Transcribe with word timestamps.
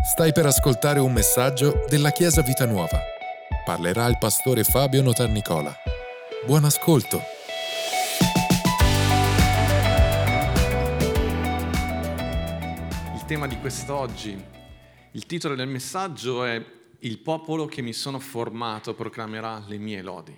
Stai 0.00 0.32
per 0.32 0.46
ascoltare 0.46 1.00
un 1.00 1.12
messaggio 1.12 1.84
della 1.88 2.10
Chiesa 2.12 2.40
Vita 2.40 2.64
Nuova. 2.66 3.02
Parlerà 3.64 4.06
il 4.06 4.16
pastore 4.16 4.62
Fabio 4.62 5.02
Notarnicola. 5.02 5.74
Buon 6.46 6.64
ascolto. 6.64 7.20
Il 13.12 13.24
tema 13.26 13.48
di 13.48 13.58
quest'oggi, 13.58 14.40
il 15.10 15.26
titolo 15.26 15.56
del 15.56 15.68
messaggio 15.68 16.44
è 16.44 16.64
Il 17.00 17.18
popolo 17.18 17.66
che 17.66 17.82
mi 17.82 17.92
sono 17.92 18.20
formato 18.20 18.94
proclamerà 18.94 19.64
le 19.66 19.78
mie 19.78 20.00
lodi. 20.00 20.36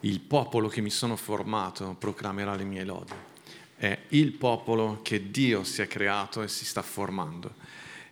Il 0.00 0.20
popolo 0.20 0.66
che 0.66 0.80
mi 0.80 0.90
sono 0.90 1.14
formato 1.14 1.94
proclamerà 1.96 2.56
le 2.56 2.64
mie 2.64 2.84
lodi. 2.84 3.12
È 3.76 3.98
il 4.08 4.32
popolo 4.32 4.98
che 5.02 5.30
Dio 5.30 5.62
si 5.62 5.80
è 5.80 5.86
creato 5.86 6.42
e 6.42 6.48
si 6.48 6.64
sta 6.64 6.82
formando. 6.82 7.54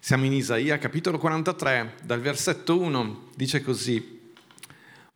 Siamo 0.06 0.24
in 0.24 0.34
Isaia 0.34 0.78
capitolo 0.78 1.18
43, 1.18 1.94
dal 2.04 2.20
versetto 2.20 2.78
1, 2.78 3.30
dice 3.34 3.60
così, 3.60 4.30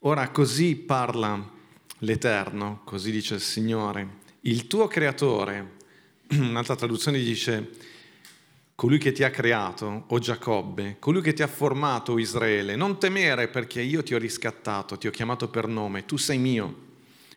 Ora 0.01 0.31
così 0.31 0.75
parla 0.75 1.49
l'Eterno, 1.99 2.81
così 2.83 3.13
dice 3.13 3.35
il 3.35 3.41
Signore, 3.41 4.09
il 4.41 4.67
tuo 4.67 4.89
creatore, 4.89 5.77
un'altra 6.35 6.75
traduzione 6.75 7.21
dice, 7.21 7.71
colui 8.75 8.99
che 8.99 9.13
ti 9.13 9.23
ha 9.23 9.31
creato, 9.31 10.07
o 10.09 10.19
Giacobbe, 10.19 10.97
colui 10.99 11.23
che 11.23 11.35
ti 11.35 11.45
ha 11.45 11.47
formato, 11.47 12.15
o 12.15 12.19
Israele, 12.19 12.75
non 12.75 12.99
temere 12.99 13.47
perché 13.47 13.81
io 13.81 14.03
ti 14.03 14.13
ho 14.15 14.19
riscattato, 14.19 14.99
ti 14.99 15.07
ho 15.07 15.13
chiamato 15.13 15.49
per 15.49 15.69
nome, 15.69 16.05
tu 16.05 16.17
sei 16.17 16.39
mio. 16.39 16.90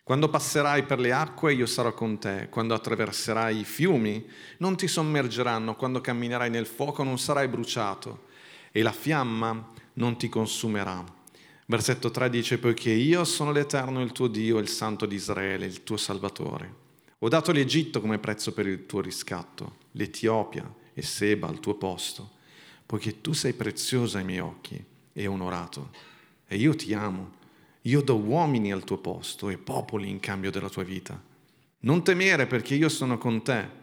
Quando 0.04 0.28
passerai 0.28 0.82
per 0.82 0.98
le 0.98 1.12
acque 1.12 1.54
io 1.54 1.64
sarò 1.64 1.94
con 1.94 2.18
te, 2.18 2.48
quando 2.50 2.74
attraverserai 2.74 3.60
i 3.60 3.64
fiumi 3.64 4.22
non 4.58 4.76
ti 4.76 4.86
sommergeranno, 4.86 5.76
quando 5.76 6.02
camminerai 6.02 6.50
nel 6.50 6.66
fuoco 6.66 7.02
non 7.02 7.18
sarai 7.18 7.48
bruciato. 7.48 8.26
E 8.70 8.82
la 8.82 8.92
fiamma 8.92 9.72
non 9.94 10.18
ti 10.18 10.28
consumerà. 10.28 11.02
Versetto 11.64 12.10
3 12.10 12.28
dice, 12.28 12.58
poiché 12.58 12.90
io 12.90 13.24
sono 13.24 13.50
l'Eterno 13.50 14.02
il 14.02 14.12
tuo 14.12 14.26
Dio, 14.26 14.58
il 14.58 14.68
Santo 14.68 15.06
di 15.06 15.14
Israele, 15.14 15.64
il 15.64 15.84
tuo 15.84 15.96
Salvatore. 15.96 16.74
Ho 17.20 17.28
dato 17.30 17.50
l'Egitto 17.50 18.02
come 18.02 18.18
prezzo 18.18 18.52
per 18.52 18.66
il 18.66 18.84
tuo 18.84 19.00
riscatto, 19.00 19.76
l'Etiopia 19.92 20.70
e 20.92 21.00
Seba 21.00 21.48
al 21.48 21.60
tuo 21.60 21.76
posto, 21.76 22.32
poiché 22.84 23.22
tu 23.22 23.32
sei 23.32 23.54
prezioso 23.54 24.18
ai 24.18 24.24
miei 24.24 24.40
occhi 24.40 24.84
e 25.14 25.26
onorato, 25.26 25.88
e 26.46 26.56
io 26.56 26.76
ti 26.76 26.92
amo 26.92 27.42
io 27.86 28.00
do 28.00 28.16
uomini 28.16 28.72
al 28.72 28.84
tuo 28.84 28.96
posto 28.96 29.50
e 29.50 29.58
popoli 29.58 30.08
in 30.08 30.18
cambio 30.18 30.50
della 30.50 30.70
tua 30.70 30.84
vita. 30.84 31.20
Non 31.80 32.02
temere 32.02 32.46
perché 32.46 32.74
io 32.74 32.88
sono 32.88 33.18
con 33.18 33.42
te. 33.42 33.82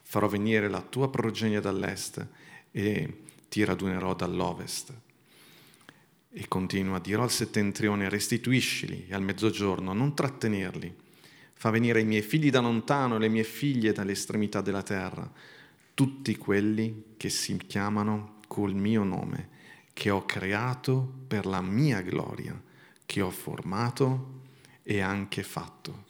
Farò 0.00 0.26
venire 0.26 0.68
la 0.70 0.80
tua 0.80 1.10
progenie 1.10 1.60
dall'est 1.60 2.26
e 2.70 3.16
ti 3.50 3.62
radunerò 3.62 4.14
dall'ovest. 4.14 4.94
E 6.30 6.48
continua, 6.48 6.98
dirò 6.98 7.24
al 7.24 7.30
settentrione, 7.30 8.08
restituiscili 8.08 9.06
e 9.06 9.14
al 9.14 9.22
mezzogiorno, 9.22 9.92
non 9.92 10.14
trattenerli. 10.14 10.94
Fa 11.52 11.68
venire 11.68 12.00
i 12.00 12.06
miei 12.06 12.22
figli 12.22 12.48
da 12.48 12.60
lontano 12.60 13.16
e 13.16 13.18
le 13.18 13.28
mie 13.28 13.44
figlie 13.44 13.92
dall'estremità 13.92 14.62
della 14.62 14.82
terra, 14.82 15.30
tutti 15.92 16.36
quelli 16.36 17.16
che 17.18 17.28
si 17.28 17.54
chiamano 17.58 18.38
col 18.48 18.74
mio 18.74 19.04
nome, 19.04 19.48
che 19.92 20.08
ho 20.08 20.24
creato 20.24 21.24
per 21.26 21.44
la 21.44 21.60
mia 21.60 22.00
gloria 22.00 22.58
che 23.12 23.20
ho 23.20 23.30
formato 23.30 24.40
e 24.82 25.00
anche 25.00 25.42
fatto. 25.42 26.04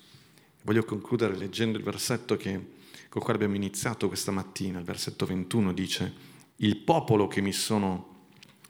Voglio 0.62 0.84
concludere 0.84 1.36
leggendo 1.36 1.76
il 1.76 1.82
versetto 1.82 2.36
che, 2.36 2.74
con 3.08 3.20
quale 3.20 3.34
abbiamo 3.34 3.56
iniziato 3.56 4.06
questa 4.06 4.30
mattina, 4.30 4.78
il 4.78 4.84
versetto 4.84 5.26
21 5.26 5.72
dice, 5.72 6.14
il 6.58 6.76
popolo 6.76 7.26
che 7.26 7.40
mi 7.40 7.50
sono 7.50 8.28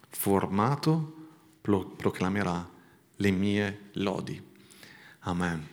formato 0.09 1.27
proclamerà 1.61 2.71
le 3.17 3.31
mie 3.33 3.91
lodi. 3.97 4.43
Amen. 5.21 5.69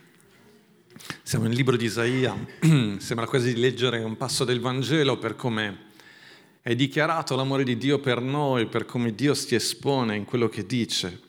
Siamo 1.24 1.46
nel 1.46 1.56
libro 1.56 1.78
di 1.78 1.86
Isaia, 1.86 2.36
sembra 3.00 3.26
quasi 3.26 3.54
di 3.54 3.60
leggere 3.62 4.04
un 4.04 4.18
passo 4.18 4.44
del 4.44 4.60
Vangelo 4.60 5.18
per 5.18 5.38
come 5.38 5.88
è 6.62 6.76
dichiarato 6.76 7.38
l'amore 7.38 7.64
di 7.64 7.78
Dio 7.78 8.00
per 8.00 8.20
noi, 8.20 8.68
per 8.68 8.84
come 8.84 9.16
Dio 9.16 9.34
si 9.34 9.56
espone 9.56 10.18
in 10.18 10.26
quello 10.26 10.50
che 10.50 10.66
dice. 10.66 11.28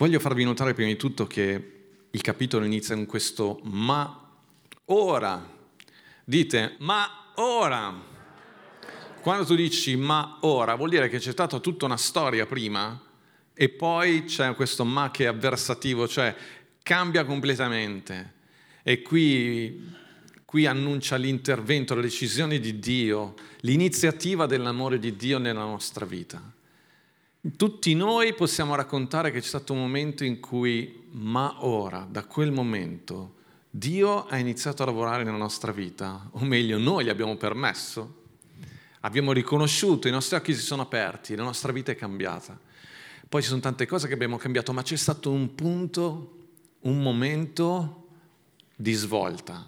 Voglio 0.00 0.18
farvi 0.18 0.44
notare 0.44 0.72
prima 0.72 0.88
di 0.88 0.96
tutto 0.96 1.26
che 1.26 1.72
il 2.10 2.20
capitolo 2.22 2.64
inizia 2.64 2.94
con 2.94 3.04
questo 3.04 3.60
ma 3.64 4.30
ora. 4.86 5.46
Dite 6.24 6.76
ma 6.78 7.32
ora. 7.34 7.94
Quando 9.20 9.44
tu 9.44 9.54
dici 9.54 9.96
ma 9.96 10.38
ora 10.40 10.74
vuol 10.74 10.88
dire 10.88 11.10
che 11.10 11.18
c'è 11.18 11.32
stata 11.32 11.58
tutta 11.58 11.84
una 11.84 11.98
storia 11.98 12.46
prima 12.46 12.98
e 13.52 13.68
poi 13.68 14.24
c'è 14.24 14.54
questo 14.54 14.86
ma 14.86 15.10
che 15.10 15.24
è 15.24 15.26
avversativo, 15.26 16.08
cioè 16.08 16.34
cambia 16.82 17.26
completamente. 17.26 18.32
E 18.82 19.02
qui, 19.02 19.86
qui 20.46 20.64
annuncia 20.64 21.16
l'intervento, 21.16 21.94
la 21.94 22.00
decisione 22.00 22.58
di 22.58 22.78
Dio, 22.78 23.34
l'iniziativa 23.60 24.46
dell'amore 24.46 24.98
di 24.98 25.14
Dio 25.14 25.36
nella 25.36 25.64
nostra 25.64 26.06
vita. 26.06 26.58
Tutti 27.56 27.94
noi 27.94 28.34
possiamo 28.34 28.74
raccontare 28.74 29.30
che 29.30 29.40
c'è 29.40 29.46
stato 29.46 29.72
un 29.72 29.78
momento 29.78 30.24
in 30.24 30.40
cui, 30.40 31.06
ma 31.12 31.64
ora, 31.64 32.06
da 32.08 32.24
quel 32.24 32.52
momento, 32.52 33.36
Dio 33.70 34.26
ha 34.26 34.36
iniziato 34.36 34.82
a 34.82 34.86
lavorare 34.86 35.24
nella 35.24 35.38
nostra 35.38 35.72
vita, 35.72 36.28
o 36.32 36.44
meglio, 36.44 36.76
noi 36.76 37.06
gli 37.06 37.08
abbiamo 37.08 37.36
permesso, 37.38 38.24
abbiamo 39.00 39.32
riconosciuto, 39.32 40.06
i 40.06 40.10
nostri 40.10 40.36
occhi 40.36 40.54
si 40.54 40.60
sono 40.60 40.82
aperti, 40.82 41.34
la 41.34 41.42
nostra 41.42 41.72
vita 41.72 41.90
è 41.90 41.96
cambiata. 41.96 42.58
Poi 43.26 43.40
ci 43.40 43.48
sono 43.48 43.60
tante 43.62 43.86
cose 43.86 44.06
che 44.06 44.12
abbiamo 44.12 44.36
cambiato, 44.36 44.74
ma 44.74 44.82
c'è 44.82 44.96
stato 44.96 45.30
un 45.30 45.54
punto, 45.54 46.36
un 46.80 47.00
momento 47.00 48.08
di 48.76 48.92
svolta. 48.92 49.66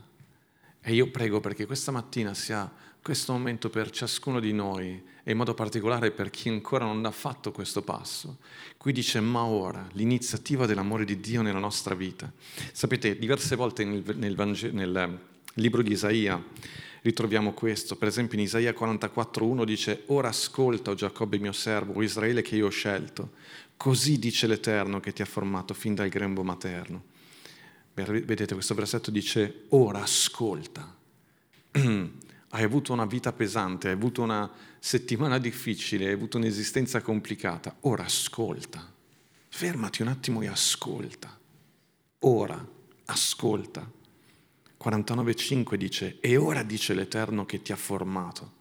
E 0.83 0.93
io 0.93 1.11
prego 1.11 1.41
perché 1.41 1.65
questa 1.65 1.91
mattina 1.91 2.35
sia 2.35 2.71
questo 3.03 3.33
momento 3.33 3.69
per 3.69 3.91
ciascuno 3.91 4.39
di 4.39 4.53
noi 4.53 5.03
e 5.25 5.33
in 5.33 5.37
modo 5.37 5.55
particolare 5.55 6.13
per 6.13 6.31
chi 6.31 6.49
ancora 6.49 6.85
non 6.85 7.05
ha 7.05 7.11
fatto 7.11 7.51
questo 7.51 7.83
passo. 7.83 8.39
Qui 8.77 8.93
dice 8.93 9.21
ma 9.21 9.43
ora, 9.43 9.87
l'iniziativa 9.93 10.67
dell'amore 10.67 11.05
di 11.05 11.19
Dio 11.19 11.43
nella 11.43 11.59
nostra 11.59 11.95
vita. 11.95 12.33
Sapete, 12.73 13.19
diverse 13.19 13.57
volte 13.57 13.85
nel, 13.85 14.05
nel, 14.17 14.37
Vangelo, 14.37 14.75
nel 14.75 15.19
libro 15.55 15.83
di 15.83 15.93
Isaia 15.93 16.43
ritroviamo 17.03 17.53
questo, 17.53 17.97
per 17.97 18.07
esempio 18.07 18.39
in 18.39 18.45
Isaia 18.45 18.73
44.1 18.73 19.65
dice 19.65 20.05
ora 20.07 20.29
ascolta 20.29 20.93
o 20.93 20.95
Giacobbe 20.95 21.39
mio 21.39 21.53
servo, 21.53 21.95
o 21.95 22.03
Israele 22.03 22.43
che 22.43 22.55
io 22.55 22.67
ho 22.67 22.71
scelto, 22.71 23.33
così 23.77 24.21
dice 24.21 24.47
l'Eterno 24.47 25.01
che 25.01 25.13
ti 25.13 25.23
ha 25.23 25.27
formato 25.27 25.75
fin 25.75 25.97
dal 25.97 26.09
grembo 26.09 26.45
materno. 26.45 27.11
Vedete, 27.95 28.55
questo 28.55 28.75
versetto 28.75 29.11
dice 29.11 29.65
ora 29.71 30.03
ascolta. 30.03 30.97
hai 32.55 32.63
avuto 32.65 32.93
una 32.93 33.07
vita 33.07 33.33
pesante, 33.33 33.89
hai 33.89 33.95
avuto 33.95 34.23
una 34.23 34.51
settimana 34.79 35.39
difficile, 35.39 36.07
hai 36.07 36.13
avuto 36.13 36.37
un'esistenza 36.37 37.01
complicata, 37.01 37.77
ora 37.81 38.05
ascolta. 38.05 38.93
Fermati 39.49 40.03
un 40.03 40.09
attimo 40.09 40.43
e 40.43 40.49
ascolta. 40.49 41.39
Ora 42.21 42.67
ascolta. 43.07 43.91
49.5 44.83 45.75
dice, 45.77 46.19
e 46.21 46.37
ora 46.37 46.63
dice 46.63 46.93
l'Eterno 46.93 47.47
che 47.47 47.63
ti 47.63 47.73
ha 47.73 47.77
formato. 47.77 48.61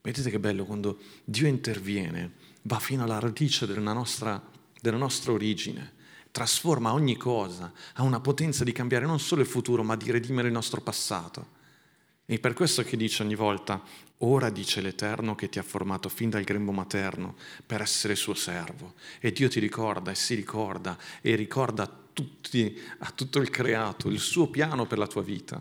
Vedete 0.00 0.30
che 0.30 0.40
bello 0.40 0.64
quando 0.64 0.98
Dio 1.24 1.46
interviene, 1.46 2.32
va 2.62 2.78
fino 2.78 3.02
alla 3.02 3.18
radice 3.18 3.66
della 3.66 3.92
nostra, 3.92 4.42
della 4.80 4.96
nostra 4.96 5.32
origine, 5.32 5.92
trasforma 6.30 6.94
ogni 6.94 7.16
cosa, 7.16 7.72
ha 7.94 8.02
una 8.02 8.20
potenza 8.20 8.64
di 8.64 8.72
cambiare 8.72 9.04
non 9.04 9.20
solo 9.20 9.42
il 9.42 9.46
futuro, 9.46 9.82
ma 9.82 9.96
di 9.96 10.10
redimere 10.10 10.48
il 10.48 10.54
nostro 10.54 10.80
passato. 10.80 11.60
E 12.24 12.38
per 12.38 12.54
questo 12.54 12.82
che 12.82 12.96
dice 12.96 13.22
ogni 13.22 13.34
volta, 13.34 13.82
ora 14.18 14.48
dice 14.50 14.80
l'Eterno 14.80 15.34
che 15.34 15.48
ti 15.48 15.58
ha 15.58 15.62
formato 15.62 16.08
fin 16.08 16.30
dal 16.30 16.44
grembo 16.44 16.72
materno 16.72 17.36
per 17.66 17.80
essere 17.80 18.14
suo 18.14 18.34
servo. 18.34 18.94
E 19.20 19.32
Dio 19.32 19.48
ti 19.48 19.60
ricorda 19.60 20.10
e 20.10 20.14
si 20.14 20.34
ricorda 20.34 20.96
e 21.20 21.34
ricorda 21.34 21.82
a, 21.82 21.90
tutti, 22.12 22.80
a 22.98 23.10
tutto 23.10 23.40
il 23.40 23.50
creato 23.50 24.08
il 24.08 24.20
suo 24.20 24.48
piano 24.48 24.86
per 24.86 24.98
la 24.98 25.06
tua 25.06 25.22
vita. 25.22 25.60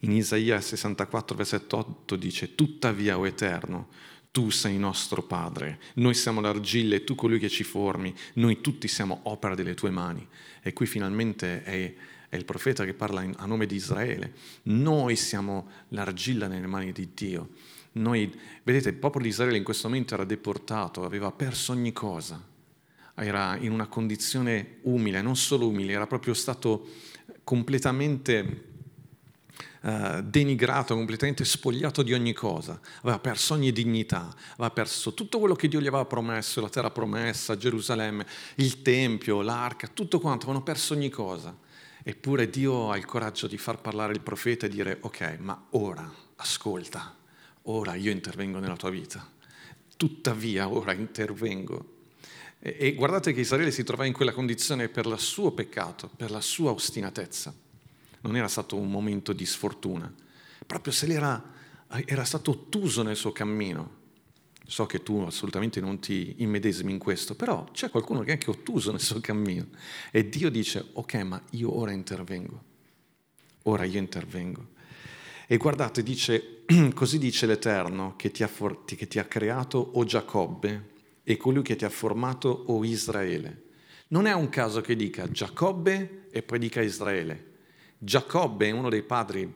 In 0.00 0.12
Isaia 0.12 0.60
64, 0.60 1.36
versetto 1.36 1.76
8 1.76 2.16
dice, 2.16 2.56
tuttavia, 2.56 3.18
o 3.18 3.26
Eterno, 3.26 3.88
tu 4.32 4.50
sei 4.50 4.78
nostro 4.78 5.22
Padre, 5.22 5.78
noi 5.96 6.14
siamo 6.14 6.40
l'argilla 6.40 6.96
e 6.96 7.04
tu 7.04 7.14
colui 7.14 7.38
che 7.38 7.50
ci 7.50 7.62
formi, 7.62 8.12
noi 8.34 8.60
tutti 8.60 8.88
siamo 8.88 9.20
opera 9.24 9.54
delle 9.54 9.74
tue 9.74 9.90
mani. 9.90 10.26
E 10.62 10.72
qui 10.72 10.86
finalmente 10.86 11.62
è 11.62 11.94
è 12.32 12.36
il 12.36 12.46
profeta 12.46 12.86
che 12.86 12.94
parla 12.94 13.22
a 13.36 13.44
nome 13.44 13.66
di 13.66 13.74
Israele. 13.74 14.32
Noi 14.62 15.16
siamo 15.16 15.68
l'argilla 15.88 16.46
nelle 16.46 16.66
mani 16.66 16.90
di 16.90 17.10
Dio. 17.12 17.50
Noi, 17.92 18.34
vedete, 18.62 18.88
il 18.88 18.94
popolo 18.94 19.24
di 19.24 19.28
Israele 19.28 19.58
in 19.58 19.62
questo 19.62 19.86
momento 19.86 20.14
era 20.14 20.24
deportato, 20.24 21.04
aveva 21.04 21.30
perso 21.30 21.72
ogni 21.72 21.92
cosa, 21.92 22.42
era 23.16 23.58
in 23.58 23.70
una 23.70 23.86
condizione 23.86 24.78
umile, 24.84 25.20
non 25.20 25.36
solo 25.36 25.68
umile, 25.68 25.92
era 25.92 26.06
proprio 26.06 26.32
stato 26.32 26.88
completamente 27.44 28.64
eh, 29.82 30.22
denigrato, 30.24 30.94
completamente 30.94 31.44
spogliato 31.44 32.02
di 32.02 32.14
ogni 32.14 32.32
cosa, 32.32 32.80
aveva 33.02 33.18
perso 33.18 33.52
ogni 33.52 33.72
dignità, 33.72 34.34
aveva 34.52 34.70
perso 34.70 35.12
tutto 35.12 35.38
quello 35.38 35.54
che 35.54 35.68
Dio 35.68 35.82
gli 35.82 35.86
aveva 35.86 36.06
promesso, 36.06 36.62
la 36.62 36.70
terra 36.70 36.90
promessa, 36.90 37.58
Gerusalemme, 37.58 38.26
il 38.54 38.80
Tempio, 38.80 39.42
l'arca, 39.42 39.86
tutto 39.86 40.18
quanto, 40.18 40.44
avevano 40.44 40.64
perso 40.64 40.94
ogni 40.94 41.10
cosa. 41.10 41.54
Eppure 42.04 42.50
Dio 42.50 42.90
ha 42.90 42.96
il 42.96 43.04
coraggio 43.04 43.46
di 43.46 43.56
far 43.56 43.80
parlare 43.80 44.12
il 44.12 44.20
profeta 44.20 44.66
e 44.66 44.68
dire, 44.68 44.98
ok, 45.00 45.36
ma 45.38 45.66
ora, 45.70 46.12
ascolta, 46.36 47.16
ora 47.62 47.94
io 47.94 48.10
intervengo 48.10 48.58
nella 48.58 48.76
tua 48.76 48.90
vita, 48.90 49.24
tuttavia 49.96 50.68
ora 50.68 50.92
intervengo. 50.92 52.00
E, 52.58 52.94
guardate 52.94 53.32
che 53.32 53.40
Israele 53.40 53.70
si 53.70 53.84
trovava 53.84 54.08
in 54.08 54.14
quella 54.14 54.32
condizione 54.32 54.88
per 54.88 55.06
il 55.06 55.18
suo 55.18 55.52
peccato, 55.52 56.10
per 56.16 56.30
la 56.30 56.40
sua 56.40 56.72
ostinatezza. 56.72 57.54
Non 58.22 58.36
era 58.36 58.48
stato 58.48 58.76
un 58.76 58.90
momento 58.90 59.32
di 59.32 59.46
sfortuna, 59.46 60.12
proprio 60.66 60.92
se 60.92 61.06
l'era 61.06 61.50
era 62.06 62.24
stato 62.24 62.50
ottuso 62.52 63.02
nel 63.02 63.16
suo 63.16 63.32
cammino. 63.32 64.00
So 64.64 64.86
che 64.86 65.02
tu 65.02 65.18
assolutamente 65.20 65.80
non 65.80 65.98
ti 65.98 66.36
immedesimi 66.38 66.92
in 66.92 66.98
questo, 66.98 67.34
però 67.34 67.68
c'è 67.72 67.90
qualcuno 67.90 68.20
che 68.20 68.28
è 68.28 68.32
anche 68.32 68.50
ottuso 68.50 68.90
nel 68.90 69.00
suo 69.00 69.20
cammino. 69.20 69.66
E 70.10 70.28
Dio 70.28 70.50
dice, 70.50 70.84
ok, 70.92 71.14
ma 71.14 71.42
io 71.50 71.76
ora 71.76 71.90
intervengo. 71.90 72.62
Ora 73.64 73.84
io 73.84 73.98
intervengo. 73.98 74.68
E 75.46 75.56
guardate, 75.56 76.02
dice, 76.02 76.64
così 76.94 77.18
dice 77.18 77.46
l'Eterno 77.46 78.14
che 78.16 78.30
ti, 78.30 78.42
ha 78.42 78.48
for- 78.48 78.84
che 78.84 79.06
ti 79.06 79.18
ha 79.18 79.24
creato, 79.24 79.78
o 79.78 80.04
Giacobbe, 80.04 80.90
e 81.22 81.36
colui 81.36 81.62
che 81.62 81.76
ti 81.76 81.84
ha 81.84 81.90
formato, 81.90 82.48
o 82.68 82.84
Israele. 82.84 83.64
Non 84.08 84.26
è 84.26 84.32
un 84.32 84.48
caso 84.48 84.80
che 84.80 84.94
dica 84.96 85.30
Giacobbe 85.30 86.28
e 86.30 86.42
poi 86.42 86.58
dica 86.58 86.80
Israele. 86.80 87.50
Giacobbe 87.98 88.68
è 88.68 88.70
uno 88.70 88.88
dei 88.88 89.02
padri, 89.02 89.52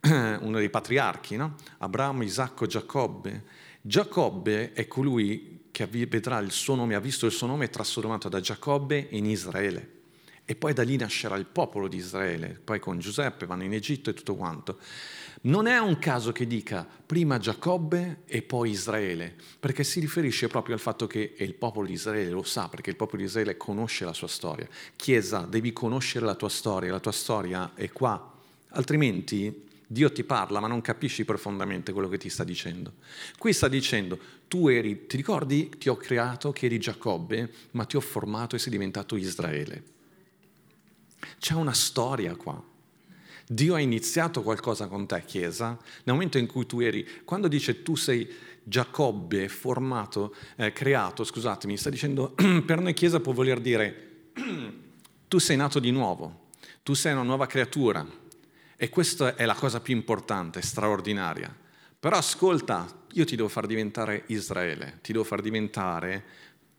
uno 0.00 0.58
dei 0.58 0.70
patriarchi, 0.70 1.36
no? 1.36 1.54
Abramo, 1.78 2.22
Isacco, 2.22 2.66
Giacobbe. 2.66 3.44
Giacobbe 3.88 4.74
è 4.74 4.86
colui 4.86 5.68
che 5.70 5.86
vedrà 5.86 6.40
il 6.40 6.50
suo 6.50 6.74
nome, 6.74 6.94
ha 6.94 7.00
visto 7.00 7.24
il 7.24 7.32
suo 7.32 7.46
nome 7.46 7.70
trasformato 7.70 8.28
da 8.28 8.38
Giacobbe 8.38 9.06
in 9.12 9.24
Israele. 9.24 9.92
E 10.44 10.54
poi 10.56 10.74
da 10.74 10.82
lì 10.82 10.96
nascerà 10.96 11.36
il 11.36 11.46
popolo 11.46 11.88
di 11.88 11.96
Israele. 11.96 12.60
Poi 12.62 12.80
con 12.80 12.98
Giuseppe 12.98 13.46
vanno 13.46 13.62
in 13.64 13.72
Egitto 13.72 14.10
e 14.10 14.12
tutto 14.12 14.36
quanto. 14.36 14.78
Non 15.42 15.66
è 15.66 15.78
un 15.78 15.98
caso 15.98 16.32
che 16.32 16.46
dica 16.46 16.86
prima 16.86 17.38
Giacobbe 17.38 18.24
e 18.26 18.42
poi 18.42 18.72
Israele, 18.72 19.34
perché 19.58 19.84
si 19.84 20.00
riferisce 20.00 20.48
proprio 20.48 20.74
al 20.74 20.80
fatto 20.82 21.06
che 21.06 21.36
il 21.38 21.54
popolo 21.54 21.86
di 21.86 21.94
Israele 21.94 22.28
lo 22.28 22.42
sa, 22.42 22.68
perché 22.68 22.90
il 22.90 22.96
popolo 22.96 23.22
di 23.22 23.24
Israele 23.26 23.56
conosce 23.56 24.04
la 24.04 24.12
sua 24.12 24.28
storia. 24.28 24.68
Chiesa, 24.96 25.46
devi 25.48 25.72
conoscere 25.72 26.26
la 26.26 26.34
tua 26.34 26.50
storia, 26.50 26.92
la 26.92 27.00
tua 27.00 27.12
storia 27.12 27.72
è 27.74 27.90
qua, 27.90 28.34
altrimenti 28.68 29.66
Dio 29.90 30.12
ti 30.12 30.22
parla 30.22 30.60
ma 30.60 30.68
non 30.68 30.82
capisci 30.82 31.24
profondamente 31.24 31.92
quello 31.92 32.08
che 32.08 32.18
ti 32.18 32.28
sta 32.28 32.44
dicendo. 32.44 32.92
Qui 33.38 33.54
sta 33.54 33.68
dicendo, 33.68 34.18
tu 34.46 34.68
eri, 34.68 35.06
ti 35.06 35.16
ricordi, 35.16 35.70
ti 35.78 35.88
ho 35.88 35.96
creato 35.96 36.52
che 36.52 36.66
eri 36.66 36.78
Giacobbe, 36.78 37.50
ma 37.70 37.86
ti 37.86 37.96
ho 37.96 38.00
formato 38.00 38.54
e 38.54 38.58
sei 38.58 38.70
diventato 38.70 39.16
Israele. 39.16 39.82
C'è 41.38 41.54
una 41.54 41.72
storia 41.72 42.36
qua. 42.36 42.62
Dio 43.46 43.74
ha 43.74 43.80
iniziato 43.80 44.42
qualcosa 44.42 44.88
con 44.88 45.06
te, 45.06 45.24
Chiesa, 45.24 45.68
nel 45.68 46.14
momento 46.14 46.36
in 46.36 46.46
cui 46.46 46.66
tu 46.66 46.80
eri, 46.80 47.22
quando 47.24 47.48
dice 47.48 47.82
tu 47.82 47.94
sei 47.94 48.30
Giacobbe, 48.62 49.48
formato, 49.48 50.34
eh, 50.56 50.70
creato, 50.74 51.24
scusatemi, 51.24 51.78
sta 51.78 51.88
dicendo, 51.88 52.34
per 52.66 52.78
noi 52.78 52.92
Chiesa 52.92 53.20
può 53.20 53.32
voler 53.32 53.58
dire, 53.58 54.32
tu 55.28 55.38
sei 55.38 55.56
nato 55.56 55.78
di 55.78 55.90
nuovo, 55.90 56.48
tu 56.82 56.92
sei 56.92 57.12
una 57.12 57.22
nuova 57.22 57.46
creatura 57.46 58.26
e 58.80 58.88
questa 58.90 59.34
è 59.34 59.44
la 59.44 59.56
cosa 59.56 59.80
più 59.80 59.92
importante, 59.92 60.62
straordinaria. 60.62 61.52
Però 61.98 62.16
ascolta, 62.16 62.86
io 63.10 63.24
ti 63.24 63.34
devo 63.34 63.48
far 63.48 63.66
diventare 63.66 64.22
Israele, 64.26 65.00
ti 65.02 65.10
devo 65.10 65.24
far 65.24 65.40
diventare 65.40 66.24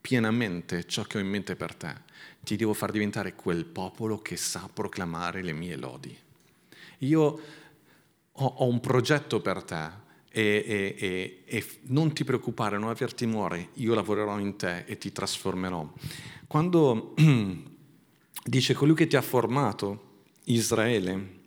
pienamente 0.00 0.86
ciò 0.86 1.02
che 1.02 1.18
ho 1.18 1.20
in 1.20 1.28
mente 1.28 1.56
per 1.56 1.74
te, 1.74 1.94
ti 2.42 2.56
devo 2.56 2.72
far 2.72 2.90
diventare 2.90 3.34
quel 3.34 3.66
popolo 3.66 4.18
che 4.20 4.38
sa 4.38 4.66
proclamare 4.72 5.42
le 5.42 5.52
mie 5.52 5.76
lodi. 5.76 6.16
Io 7.00 7.40
ho, 8.32 8.46
ho 8.46 8.66
un 8.66 8.80
progetto 8.80 9.42
per 9.42 9.62
te 9.62 9.90
e, 10.30 10.64
e, 10.66 10.94
e, 10.98 11.42
e, 11.44 11.66
non 11.88 12.14
ti 12.14 12.24
preoccupare, 12.24 12.78
non 12.78 12.88
aver 12.88 13.12
timore, 13.12 13.68
io 13.74 13.92
lavorerò 13.92 14.38
in 14.38 14.56
te 14.56 14.84
e 14.86 14.96
ti 14.96 15.12
trasformerò. 15.12 15.86
Quando 16.46 17.14
dice 18.42 18.72
colui 18.72 18.94
che 18.94 19.06
ti 19.06 19.16
ha 19.16 19.22
formato, 19.22 20.08
Israele, 20.44 21.39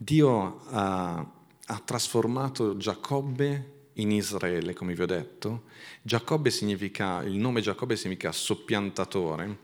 Dio 0.00 0.60
ha, 0.68 1.26
ha 1.66 1.78
trasformato 1.84 2.76
Giacobbe 2.76 3.90
in 3.94 4.12
Israele, 4.12 4.74
come 4.74 4.94
vi 4.94 5.02
ho 5.02 5.06
detto. 5.06 5.64
Giacobbe 6.02 6.50
significa, 6.50 7.22
il 7.22 7.36
nome 7.36 7.60
Giacobbe 7.60 7.96
significa 7.96 8.30
soppiantatore. 8.30 9.58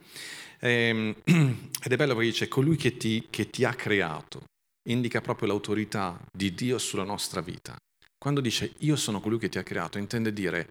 Ehm, 0.58 1.14
ed 1.24 1.92
è 1.92 1.96
bello 1.96 2.14
perché 2.14 2.30
dice 2.30 2.48
colui 2.48 2.76
che 2.76 2.96
ti, 2.96 3.28
che 3.30 3.48
ti 3.48 3.64
ha 3.64 3.74
creato 3.74 4.42
indica 4.88 5.20
proprio 5.20 5.48
l'autorità 5.48 6.20
di 6.30 6.52
Dio 6.52 6.78
sulla 6.78 7.04
nostra 7.04 7.40
vita. 7.40 7.76
Quando 8.18 8.40
dice 8.40 8.74
io 8.78 8.96
sono 8.96 9.20
colui 9.20 9.38
che 9.38 9.48
ti 9.48 9.58
ha 9.58 9.62
creato, 9.62 9.98
intende 9.98 10.32
dire 10.32 10.68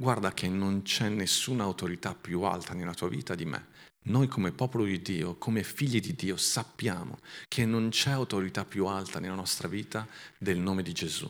guarda 0.00 0.32
che 0.32 0.48
non 0.48 0.82
c'è 0.82 1.08
nessuna 1.08 1.64
autorità 1.64 2.14
più 2.14 2.42
alta 2.42 2.72
nella 2.72 2.94
tua 2.94 3.08
vita 3.08 3.34
di 3.34 3.44
me. 3.44 3.66
Noi 4.04 4.28
come 4.28 4.52
popolo 4.52 4.84
di 4.84 5.02
Dio, 5.02 5.34
come 5.36 5.64
figli 5.64 6.00
di 6.00 6.14
Dio, 6.14 6.36
sappiamo 6.36 7.18
che 7.48 7.66
non 7.66 7.88
c'è 7.90 8.10
autorità 8.10 8.64
più 8.64 8.86
alta 8.86 9.18
nella 9.18 9.34
nostra 9.34 9.66
vita 9.66 10.06
del 10.38 10.58
nome 10.58 10.82
di 10.82 10.92
Gesù. 10.92 11.28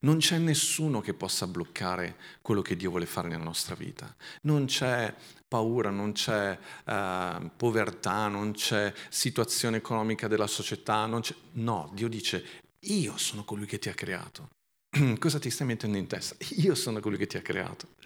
Non 0.00 0.18
c'è 0.18 0.38
nessuno 0.38 1.00
che 1.00 1.12
possa 1.12 1.46
bloccare 1.46 2.16
quello 2.40 2.62
che 2.62 2.76
Dio 2.76 2.90
vuole 2.90 3.04
fare 3.04 3.28
nella 3.28 3.44
nostra 3.44 3.74
vita. 3.74 4.14
Non 4.42 4.64
c'è 4.64 5.14
paura, 5.46 5.90
non 5.90 6.12
c'è 6.12 6.58
uh, 6.84 7.50
povertà, 7.56 8.28
non 8.28 8.52
c'è 8.52 8.92
situazione 9.10 9.76
economica 9.76 10.28
della 10.28 10.46
società. 10.46 11.04
no, 11.52 11.90
Dio 11.92 12.08
dice, 12.08 12.44
io 12.80 13.16
sono 13.18 13.44
colui 13.44 13.66
che 13.66 13.78
ti 13.78 13.90
ha 13.90 13.94
creato. 13.94 14.48
Cosa 15.18 15.38
ti 15.38 15.50
stai 15.50 15.66
mettendo 15.66 15.98
in 15.98 16.06
testa? 16.06 16.36
Io 16.56 16.74
sono 16.74 17.00
colui 17.00 17.18
che 17.18 17.26
ti 17.26 17.36
ha 17.36 17.42
creato. 17.42 17.96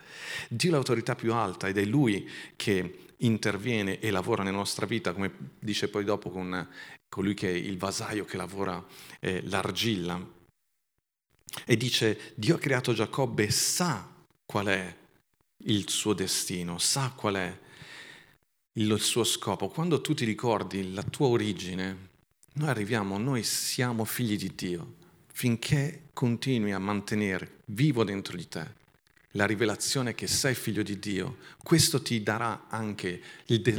Dio 0.49 0.70
è 0.70 0.73
l'autorità 0.73 1.14
più 1.14 1.32
alta 1.32 1.69
ed 1.69 1.79
è 1.79 1.85
Lui 1.85 2.29
che 2.56 3.12
interviene 3.23 3.99
e 4.00 4.11
lavora 4.11 4.43
nella 4.43 4.56
nostra 4.56 4.87
vita, 4.87 5.12
come 5.12 5.32
dice 5.59 5.88
poi 5.88 6.05
dopo 6.05 6.31
con 6.31 6.69
colui 7.09 7.35
che 7.35 7.49
è 7.49 7.55
il 7.55 7.76
vasaio 7.76 8.25
che 8.25 8.37
lavora 8.37 8.85
eh, 9.20 9.43
l'argilla. 9.44 10.41
E 11.67 11.76
dice, 11.76 12.32
Dio 12.35 12.56
ha 12.56 12.59
creato 12.59 12.94
Giacobbe 12.94 13.44
e 13.44 13.50
sa 13.50 14.09
qual 14.47 14.67
è 14.67 14.97
il 15.64 15.89
suo 15.91 16.15
destino, 16.15 16.79
sa 16.79 17.13
qual 17.15 17.34
è 17.34 17.58
il 18.75 18.98
suo 19.01 19.25
scopo. 19.25 19.69
Quando 19.69 20.01
tu 20.01 20.15
ti 20.15 20.25
ricordi 20.25 20.94
la 20.94 21.03
tua 21.03 21.27
origine, 21.27 22.08
noi 22.55 22.69
arriviamo, 22.69 23.19
noi 23.19 23.43
siamo 23.43 24.05
figli 24.06 24.36
di 24.36 24.53
Dio, 24.55 24.94
finché 25.31 26.08
continui 26.15 26.72
a 26.72 26.79
mantenere 26.79 27.60
vivo 27.67 28.05
dentro 28.05 28.36
di 28.36 28.48
te 28.48 28.81
la 29.32 29.46
rivelazione 29.46 30.15
che 30.15 30.27
sei 30.27 30.55
figlio 30.55 30.82
di 30.82 30.98
Dio, 30.98 31.39
questo 31.62 32.03
ti 32.03 32.22
darà 32.22 32.67
anche 32.69 33.22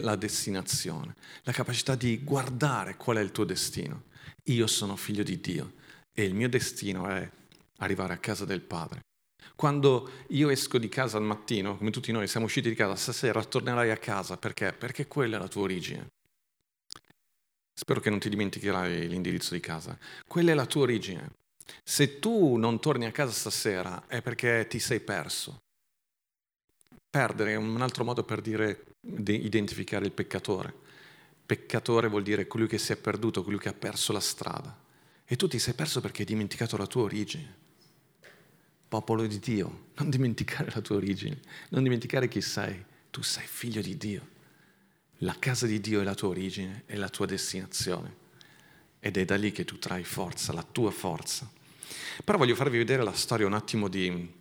la 0.02 0.16
destinazione, 0.16 1.16
la 1.44 1.52
capacità 1.52 1.96
di 1.96 2.24
guardare 2.24 2.96
qual 2.96 3.18
è 3.18 3.22
il 3.22 3.32
tuo 3.32 3.44
destino. 3.44 4.04
Io 4.46 4.68
sono 4.68 4.96
figlio 4.96 5.24
di 5.24 5.40
Dio 5.40 5.74
e 6.14 6.24
il 6.24 6.34
mio 6.34 6.50
destino 6.50 7.08
è 7.08 7.30
arrivare 7.78 8.14
a 8.14 8.18
casa 8.18 8.46
del 8.46 8.62
Padre. 8.62 9.02
Quando 9.56 10.10
io 10.30 10.50
esco 10.50 10.78
di 10.78 10.90
casa 10.90 11.18
al 11.18 11.24
mattino, 11.24 11.78
come 11.78 11.92
tutti 11.92 12.12
noi 12.12 12.28
siamo 12.28 12.48
usciti 12.48 12.70
di 12.70 12.76
casa, 12.76 12.96
stasera 12.96 13.44
tornerai 13.44 13.92
a 13.92 13.98
casa, 13.98 14.38
perché? 14.38 14.74
Perché 14.74 15.08
quella 15.08 15.38
è 15.38 15.40
la 15.40 15.48
tua 15.48 15.64
origine. 15.64 16.08
Spero 17.74 18.00
che 18.00 18.10
non 18.10 18.20
ti 18.20 18.30
dimenticherai 18.30 19.08
l'indirizzo 19.08 19.54
di 19.54 19.60
casa. 19.60 19.98
Quella 20.28 20.52
è 20.52 20.56
la 20.56 20.66
tua 20.66 20.84
origine. 20.84 21.32
Se 21.84 22.20
tu 22.20 22.56
non 22.56 22.80
torni 22.80 23.06
a 23.06 23.12
casa 23.12 23.32
stasera 23.32 24.08
è 24.08 24.22
perché 24.22 24.68
ti 24.68 24.80
sei 24.80 25.00
perso. 25.00 25.62
Perdere 27.10 27.52
è 27.52 27.56
un 27.56 27.82
altro 27.82 28.04
modo 28.04 28.24
per 28.24 28.42
dire, 28.42 28.96
identificare 29.02 30.06
il 30.06 30.12
peccatore. 30.12 30.74
Peccatore 31.46 32.08
vuol 32.08 32.24
dire 32.24 32.48
colui 32.48 32.68
che 32.68 32.78
si 32.78 32.92
è 32.92 32.96
perduto, 32.96 33.44
colui 33.44 33.60
che 33.60 33.70
ha 33.70 33.74
perso 33.74 34.14
la 34.14 34.20
strada. 34.20 34.76
E 35.26 35.36
tu 35.36 35.48
ti 35.48 35.60
sei 35.60 35.74
perso 35.74 36.02
perché 36.02 36.22
hai 36.22 36.28
dimenticato 36.28 36.76
la 36.78 36.88
tua 36.88 37.04
origine. 37.04 37.62
Popolo 38.88 39.26
di 39.26 39.40
Dio, 39.40 39.88
non 39.96 40.10
dimenticare 40.10 40.72
la 40.74 40.82
tua 40.82 40.96
origine, 40.96 41.40
non 41.70 41.84
dimenticare 41.84 42.28
chi 42.28 42.42
sei. 42.42 42.84
Tu 43.12 43.22
sei 43.22 43.46
figlio 43.46 43.82
di 43.82 43.96
Dio. 43.98 44.28
La 45.18 45.36
casa 45.38 45.68
di 45.68 45.80
Dio 45.80 46.02
è 46.02 46.04
la 46.04 46.16
tua 46.16 46.30
origine, 46.30 46.84
è 46.86 46.96
la 46.96 47.10
tua 47.10 47.26
destinazione. 47.26 48.22
Ed 49.06 49.18
è 49.18 49.26
da 49.26 49.36
lì 49.36 49.52
che 49.52 49.66
tu 49.66 49.78
trai 49.80 50.06
forza, 50.06 50.54
la 50.54 50.64
tua 50.64 50.90
forza. 50.90 51.46
Però 52.24 52.38
voglio 52.38 52.56
farvi 52.56 52.78
vedere 52.78 53.04
la 53.04 53.12
storia 53.12 53.46
un 53.46 53.52
attimo 53.52 53.90
di, 53.90 54.32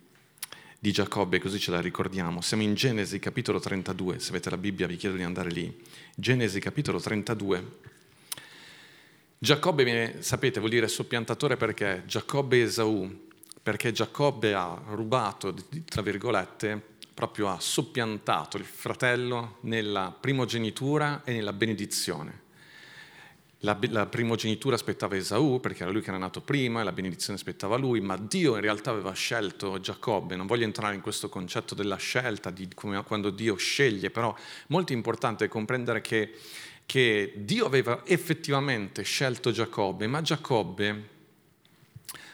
di 0.79 0.91
Giacobbe, 0.93 1.37
così 1.41 1.59
ce 1.59 1.69
la 1.69 1.81
ricordiamo. 1.81 2.39
Siamo 2.39 2.63
in 2.63 2.73
Genesi 2.73 3.19
capitolo 3.19 3.59
32, 3.59 4.19
se 4.19 4.29
avete 4.29 4.49
la 4.49 4.55
Bibbia 4.55 4.87
vi 4.87 4.95
chiedo 4.95 5.17
di 5.17 5.23
andare 5.23 5.51
lì. 5.51 5.83
Genesi 6.15 6.61
capitolo 6.61 6.97
32. 7.01 7.79
Giacobbe, 9.37 10.21
sapete, 10.21 10.59
vuol 10.59 10.71
dire 10.71 10.87
soppiantatore 10.87 11.57
perché 11.57 12.03
Giacobbe 12.05 12.63
Esaù, 12.63 13.27
perché 13.61 13.91
Giacobbe 13.91 14.53
ha 14.53 14.81
rubato, 14.91 15.53
tra 15.83 16.01
virgolette, 16.01 16.81
proprio 17.13 17.49
ha 17.49 17.59
soppiantato 17.59 18.55
il 18.55 18.63
fratello 18.63 19.57
nella 19.63 20.15
primogenitura 20.17 21.21
e 21.25 21.33
nella 21.33 21.51
benedizione. 21.51 22.42
La, 23.65 23.77
la, 23.89 24.05
primogenitura 24.07 24.75
aspettava 24.75 25.15
Esaù 25.15 25.59
perché 25.61 25.83
era 25.83 25.91
lui 25.91 26.01
che 26.01 26.09
era 26.09 26.17
nato 26.17 26.41
prima 26.41 26.81
e 26.81 26.83
la 26.83 26.91
benedizione 26.91 27.37
aspettava 27.37 27.77
lui, 27.77 28.01
ma 28.01 28.17
Dio 28.17 28.55
in 28.55 28.61
realtà 28.61 28.91
aveva 28.91 29.13
scelto 29.13 29.79
Giacobbe. 29.79 30.35
Non 30.35 30.47
voglio 30.47 30.65
entrare 30.65 30.95
in 30.95 31.01
questo 31.01 31.29
concetto 31.29 31.73
della 31.73 31.95
scelta, 31.95 32.49
di 32.49 32.67
come, 32.75 33.01
quando 33.03 33.29
Dio 33.29 33.55
sceglie, 33.55 34.09
però 34.09 34.35
molto 34.67 34.91
importante 34.91 35.47
comprendere 35.47 36.01
che 36.01 36.33
che 36.85 37.33
Dio 37.35 37.65
aveva 37.65 38.03
effettivamente 38.05 39.03
scelto 39.03 39.51
Giacobbe, 39.51 40.07
ma 40.07 40.21
Giacobbe 40.21 41.09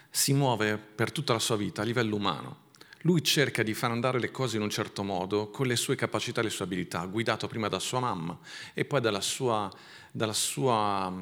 si 0.09 0.33
muove 0.33 0.77
per 0.77 1.11
tutta 1.11 1.33
la 1.33 1.39
sua 1.39 1.55
vita 1.55 1.81
a 1.81 1.85
livello 1.85 2.15
umano. 2.15 2.67
Lui 3.03 3.23
cerca 3.23 3.63
di 3.63 3.73
far 3.73 3.91
andare 3.91 4.19
le 4.19 4.31
cose 4.31 4.57
in 4.57 4.61
un 4.61 4.69
certo 4.69 5.03
modo, 5.03 5.49
con 5.49 5.67
le 5.67 5.75
sue 5.75 5.95
capacità 5.95 6.41
e 6.41 6.43
le 6.43 6.49
sue 6.49 6.65
abilità, 6.65 7.05
guidato 7.05 7.47
prima 7.47 7.69
da 7.69 7.79
sua 7.79 7.99
mamma 7.99 8.37
e 8.73 8.83
poi 8.83 8.99
dalla 8.99 9.21
sua, 9.21 9.71
dalla 10.11 10.33
sua 10.33 11.13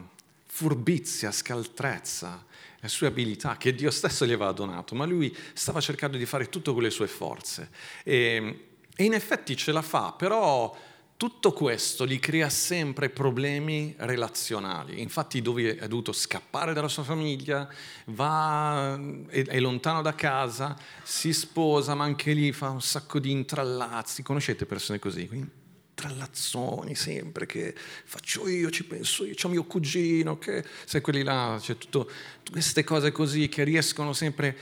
furbizia, 0.46 1.32
scaltrezza, 1.32 2.46
le 2.80 2.88
sue 2.88 3.08
abilità 3.08 3.58
che 3.58 3.76
Dio 3.76 3.92
stesso 3.92 4.26
gli 4.26 4.32
aveva 4.32 4.52
donato, 4.52 4.96
ma 4.96 5.06
lui 5.06 5.36
stava 5.54 5.80
cercando 5.80 6.18
di 6.18 6.26
fare 6.26 6.50
tutto 6.50 6.74
con 6.74 6.82
le 6.82 6.90
sue 6.90 7.08
forze. 7.08 7.70
E, 8.04 8.66
e 8.96 9.04
in 9.04 9.14
effetti 9.14 9.56
ce 9.56 9.72
la 9.72 9.84
fa, 9.84 10.14
però 10.18 10.76
tutto 11.18 11.52
questo 11.52 12.06
gli 12.06 12.20
crea 12.20 12.48
sempre 12.48 13.10
problemi 13.10 13.96
relazionali. 13.98 15.02
Infatti 15.02 15.42
dove 15.42 15.76
è 15.76 15.88
dovuto 15.88 16.14
scappare 16.14 16.74
dalla 16.74 16.88
sua 16.88 17.02
famiglia, 17.02 17.68
va, 18.06 18.98
è, 19.28 19.44
è, 19.44 19.60
lontano 19.60 20.04
da 20.04 20.14
casa, 20.14 20.78
si 21.02 21.34
sposa, 21.34 21.96
ma 21.96 22.04
anche 22.04 22.34
lì 22.34 22.52
fa 22.52 22.70
un 22.70 22.82
sacco 22.82 23.18
di 23.18 23.32
intrallazzi. 23.32 24.22
Conoscete 24.22 24.68
persone 24.68 25.00
così? 25.00 25.28
Intrallazzoni 25.32 26.94
sempre 26.94 27.48
che 27.48 27.74
faccio 27.76 28.48
io, 28.48 28.70
ci 28.70 28.84
penso 28.86 29.26
io, 29.26 29.34
c'ho 29.34 29.50
mio 29.50 29.64
cugino, 29.64 30.38
che 30.38 30.64
sai 30.86 31.02
quelli 31.02 31.24
là, 31.24 31.58
c'è 31.60 31.80
tutto, 31.80 32.12
queste 32.52 32.84
cose 32.84 33.12
così 33.12 33.50
che 33.50 33.64
riescono 33.64 34.14
sempre 34.14 34.56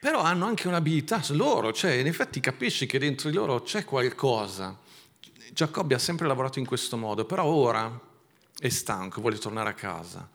però 0.00 0.20
hanno 0.22 0.46
anche 0.46 0.66
un'abilità 0.66 1.22
loro, 1.28 1.72
cioè 1.72 1.92
in 1.92 2.08
effetti 2.08 2.40
capisci 2.40 2.86
che 2.86 2.98
dentro 2.98 3.30
di 3.30 3.36
loro 3.36 3.62
c'è 3.62 3.84
qualcosa 3.84 4.76
Giacobbe 5.52 5.94
ha 5.94 5.98
sempre 5.98 6.26
lavorato 6.26 6.58
in 6.58 6.64
questo 6.64 6.96
modo, 6.96 7.26
però 7.26 7.44
ora 7.44 8.00
è 8.58 8.68
stanco, 8.70 9.20
vuole 9.20 9.36
tornare 9.36 9.68
a 9.68 9.74
casa, 9.74 10.26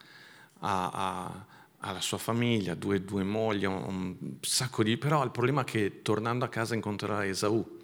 ha, 0.60 0.90
ha, 0.92 1.46
ha 1.80 1.92
la 1.92 2.02
sua 2.02 2.20
famiglia, 2.20 2.76
due, 2.76 3.04
due 3.04 3.24
mogli, 3.24 3.66
un, 3.66 3.84
un, 3.84 4.38
sacco 4.42 4.84
di... 4.84 4.96
però 4.98 5.24
il 5.24 5.32
problema 5.32 5.62
è 5.62 5.64
che 5.64 6.04
tornando 6.04 6.46
a 6.46 6.50
casa 6.50 6.76
incontrerà 6.76 7.26
Esaù, 7.26 7.80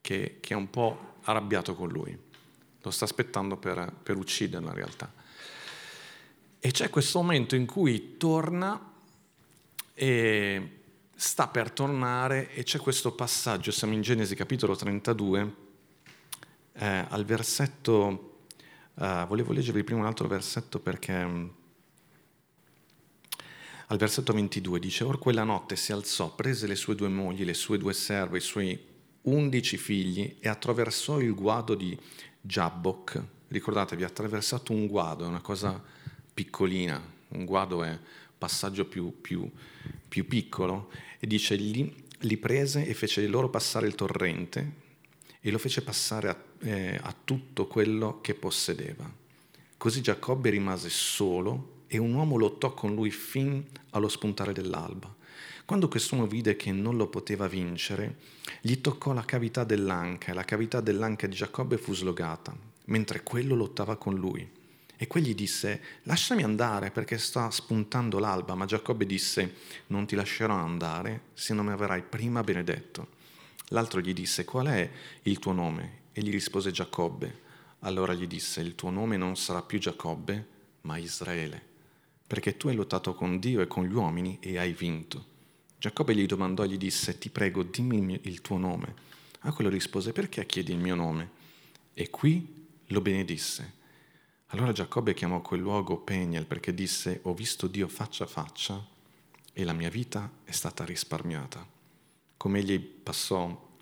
che, 0.00 0.38
che 0.40 0.54
è 0.54 0.56
un 0.56 0.70
po' 0.70 1.16
arrabbiato 1.24 1.74
con 1.74 1.90
lui, 1.90 2.18
lo 2.80 2.90
sta 2.90 3.04
aspettando 3.04 3.58
per, 3.58 3.92
per 4.02 4.16
ucciderlo 4.16 4.68
in 4.68 4.74
realtà. 4.74 5.12
E 6.58 6.70
c'è 6.70 6.88
questo 6.88 7.20
momento 7.20 7.54
in 7.54 7.66
cui 7.66 8.16
torna 8.16 8.92
e 9.92 10.70
sta 11.14 11.48
per 11.48 11.70
tornare 11.70 12.50
e 12.54 12.62
c'è 12.62 12.78
questo 12.78 13.12
passaggio, 13.12 13.70
siamo 13.70 13.92
in 13.92 14.00
Genesi 14.00 14.34
capitolo 14.34 14.74
32, 14.74 15.64
eh, 16.78 17.06
al 17.08 17.24
versetto, 17.24 18.42
eh, 18.98 19.24
volevo 19.26 19.52
leggervi 19.52 19.84
prima 19.84 20.00
un 20.00 20.06
altro 20.06 20.28
versetto 20.28 20.78
perché 20.78 21.24
mm, 21.24 21.48
al 23.88 23.98
versetto 23.98 24.32
22 24.32 24.78
dice, 24.78 25.04
Or 25.04 25.18
quella 25.18 25.44
notte 25.44 25.76
si 25.76 25.92
alzò, 25.92 26.34
prese 26.34 26.66
le 26.66 26.74
sue 26.74 26.94
due 26.94 27.08
mogli, 27.08 27.44
le 27.44 27.54
sue 27.54 27.78
due 27.78 27.92
serve, 27.92 28.38
i 28.38 28.42
suoi 28.42 28.78
undici 29.22 29.76
figli 29.76 30.36
e 30.40 30.48
attraversò 30.48 31.20
il 31.20 31.34
guado 31.34 31.74
di 31.74 31.96
Jabbok. 32.40 33.22
Ricordatevi, 33.48 34.02
attraversato 34.02 34.72
un 34.72 34.86
guado, 34.86 35.24
è 35.24 35.28
una 35.28 35.40
cosa 35.40 35.80
piccolina, 36.34 37.00
un 37.28 37.44
guado 37.44 37.84
è 37.84 37.98
passaggio 38.36 38.86
più, 38.86 39.20
più, 39.20 39.48
più 40.08 40.26
piccolo, 40.26 40.90
e 41.18 41.26
dice, 41.26 41.54
li, 41.54 42.04
li 42.20 42.36
prese 42.36 42.86
e 42.86 42.92
fece 42.92 43.26
loro 43.28 43.48
passare 43.48 43.86
il 43.86 43.94
torrente 43.94 44.84
e 45.46 45.52
lo 45.52 45.58
fece 45.58 45.80
passare 45.82 46.28
a, 46.28 46.36
eh, 46.62 46.98
a 47.00 47.14
tutto 47.24 47.68
quello 47.68 48.18
che 48.20 48.34
possedeva. 48.34 49.08
Così 49.76 50.00
Giacobbe 50.00 50.50
rimase 50.50 50.88
solo 50.88 51.84
e 51.86 51.98
un 51.98 52.14
uomo 52.14 52.36
lottò 52.36 52.74
con 52.74 52.96
lui 52.96 53.12
fin 53.12 53.64
allo 53.90 54.08
spuntare 54.08 54.52
dell'alba. 54.52 55.14
Quando 55.64 55.86
quest'uomo 55.86 56.26
vide 56.26 56.56
che 56.56 56.72
non 56.72 56.96
lo 56.96 57.06
poteva 57.06 57.46
vincere, 57.46 58.16
gli 58.60 58.80
toccò 58.80 59.12
la 59.12 59.24
cavità 59.24 59.62
dell'anca 59.62 60.32
e 60.32 60.34
la 60.34 60.42
cavità 60.42 60.80
dell'anca 60.80 61.28
di 61.28 61.36
Giacobbe 61.36 61.78
fu 61.78 61.94
slogata, 61.94 62.52
mentre 62.86 63.22
quello 63.22 63.54
lottava 63.54 63.94
con 63.94 64.16
lui. 64.16 64.50
E 64.96 65.06
quegli 65.06 65.32
disse, 65.32 65.80
lasciami 66.04 66.42
andare 66.42 66.90
perché 66.90 67.18
sta 67.18 67.52
spuntando 67.52 68.18
l'alba, 68.18 68.56
ma 68.56 68.64
Giacobbe 68.64 69.06
disse, 69.06 69.54
non 69.88 70.06
ti 70.06 70.16
lascerò 70.16 70.54
andare 70.54 71.26
se 71.34 71.54
non 71.54 71.66
mi 71.66 71.72
avrai 71.72 72.02
prima 72.02 72.42
benedetto. 72.42 73.14
L'altro 73.70 74.00
gli 74.00 74.12
disse, 74.12 74.44
qual 74.44 74.66
è 74.66 74.90
il 75.22 75.38
tuo 75.38 75.52
nome? 75.52 76.02
E 76.12 76.22
gli 76.22 76.30
rispose 76.30 76.70
Giacobbe. 76.70 77.42
Allora 77.80 78.14
gli 78.14 78.26
disse, 78.26 78.60
il 78.60 78.74
tuo 78.74 78.90
nome 78.90 79.16
non 79.16 79.36
sarà 79.36 79.62
più 79.62 79.78
Giacobbe, 79.78 80.46
ma 80.82 80.96
Israele, 80.96 81.60
perché 82.26 82.56
tu 82.56 82.68
hai 82.68 82.74
lottato 82.74 83.14
con 83.14 83.38
Dio 83.38 83.60
e 83.60 83.66
con 83.66 83.84
gli 83.84 83.92
uomini 83.92 84.38
e 84.40 84.58
hai 84.58 84.72
vinto. 84.72 85.34
Giacobbe 85.78 86.14
gli 86.14 86.26
domandò 86.26 86.64
e 86.64 86.68
gli 86.68 86.78
disse, 86.78 87.18
ti 87.18 87.28
prego, 87.28 87.62
dimmi 87.62 88.20
il 88.22 88.40
tuo 88.40 88.56
nome. 88.56 88.94
A 89.40 89.52
quello 89.52 89.70
rispose, 89.70 90.12
perché 90.12 90.46
chiedi 90.46 90.72
il 90.72 90.78
mio 90.78 90.94
nome? 90.94 91.30
E 91.92 92.08
qui 92.08 92.66
lo 92.86 93.00
benedisse. 93.00 93.74
Allora 94.50 94.72
Giacobbe 94.72 95.12
chiamò 95.12 95.40
quel 95.42 95.60
luogo 95.60 95.98
Peniel 95.98 96.46
perché 96.46 96.72
disse, 96.72 97.20
ho 97.22 97.34
visto 97.34 97.66
Dio 97.66 97.88
faccia 97.88 98.24
a 98.24 98.28
faccia 98.28 98.84
e 99.52 99.64
la 99.64 99.72
mia 99.72 99.90
vita 99.90 100.30
è 100.44 100.52
stata 100.52 100.84
risparmiata. 100.84 101.75
Come 102.46 102.60
egli, 102.60 102.78
passò, 102.78 103.76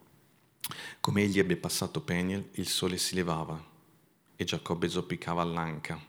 come 0.99 1.21
egli 1.21 1.39
ebbe 1.39 1.57
passato 1.57 2.01
Peniel, 2.01 2.49
il 2.53 2.67
sole 2.67 2.97
si 2.97 3.15
levava 3.15 3.63
e 4.37 4.45
Giacobbe 4.45 4.89
zoppicava 4.89 5.43
all'anca. 5.43 6.01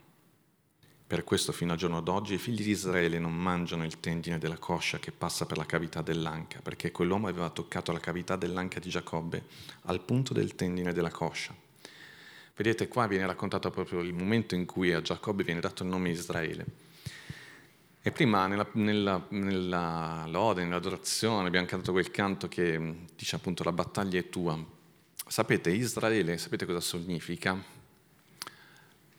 Per 1.06 1.22
questo 1.22 1.52
fino 1.52 1.72
al 1.72 1.78
giorno 1.78 2.00
d'oggi 2.00 2.32
i 2.32 2.38
figli 2.38 2.62
di 2.62 2.70
Israele 2.70 3.18
non 3.18 3.34
mangiano 3.34 3.84
il 3.84 4.00
tendine 4.00 4.38
della 4.38 4.56
coscia 4.56 4.98
che 4.98 5.12
passa 5.12 5.44
per 5.44 5.58
la 5.58 5.66
cavità 5.66 6.00
dell'anca, 6.00 6.62
perché 6.62 6.92
quell'uomo 6.92 7.28
aveva 7.28 7.50
toccato 7.50 7.92
la 7.92 8.00
cavità 8.00 8.36
dell'anca 8.36 8.80
di 8.80 8.88
Giacobbe 8.88 9.44
al 9.82 10.00
punto 10.00 10.32
del 10.32 10.54
tendine 10.54 10.94
della 10.94 11.10
coscia. 11.10 11.54
Vedete, 12.56 12.88
qua 12.88 13.06
viene 13.06 13.26
raccontato 13.26 13.70
proprio 13.70 14.00
il 14.00 14.14
momento 14.14 14.54
in 14.54 14.64
cui 14.64 14.94
a 14.94 15.02
Giacobbe 15.02 15.44
viene 15.44 15.60
dato 15.60 15.82
il 15.82 15.90
nome 15.90 16.08
Israele. 16.08 16.85
E 18.06 18.12
prima 18.12 18.46
nella, 18.46 18.68
nella, 18.74 19.26
nella 19.30 20.26
lode, 20.28 20.62
nell'adorazione, 20.62 21.48
abbiamo 21.48 21.66
cantato 21.66 21.90
quel 21.90 22.12
canto 22.12 22.46
che 22.46 22.98
dice 23.16 23.34
appunto 23.34 23.64
la 23.64 23.72
battaglia 23.72 24.20
è 24.20 24.28
tua. 24.28 24.56
Sapete, 25.26 25.70
Israele, 25.70 26.38
sapete 26.38 26.66
cosa 26.66 26.80
significa? 26.80 27.60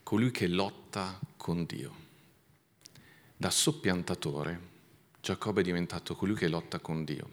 Colui 0.04 0.32
che 0.32 0.48
lotta 0.48 1.20
con 1.36 1.66
Dio. 1.66 1.94
Da 3.36 3.50
soppiantatore, 3.50 4.62
Giacobbe 5.20 5.60
è 5.60 5.66
diventato 5.66 6.16
colui 6.16 6.36
che 6.36 6.48
lotta 6.48 6.80
con 6.80 7.04
Dio. 7.04 7.30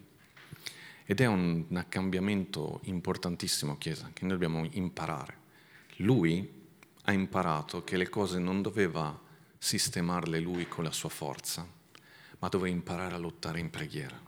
Ed 1.04 1.20
è 1.20 1.26
un, 1.26 1.66
un 1.68 1.84
cambiamento 1.88 2.80
importantissimo, 2.87 3.78
Chiesa, 3.78 4.11
che 4.12 4.23
noi 4.23 4.32
dobbiamo 4.32 4.66
imparare. 4.73 5.37
Lui 5.99 6.66
ha 7.02 7.12
imparato 7.12 7.84
che 7.84 7.96
le 7.96 8.08
cose 8.08 8.40
non 8.40 8.61
doveva 8.61 9.23
sistemarle 9.64 10.40
lui 10.40 10.68
con 10.68 10.85
la 10.85 10.92
sua 10.92 11.09
forza, 11.09 11.66
ma 12.38 12.49
doveva 12.49 12.75
imparare 12.75 13.14
a 13.14 13.18
lottare 13.18 13.61
in 13.61 13.71
preghiera, 13.71 14.21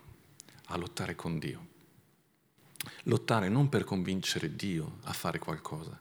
a 0.68 0.76
lottare 0.78 1.14
con 1.14 1.38
Dio. 1.38 1.66
Lottare 3.02 3.50
non 3.50 3.68
per 3.68 3.84
convincere 3.84 4.56
Dio 4.56 4.96
a 5.02 5.12
fare 5.12 5.38
qualcosa, 5.38 6.00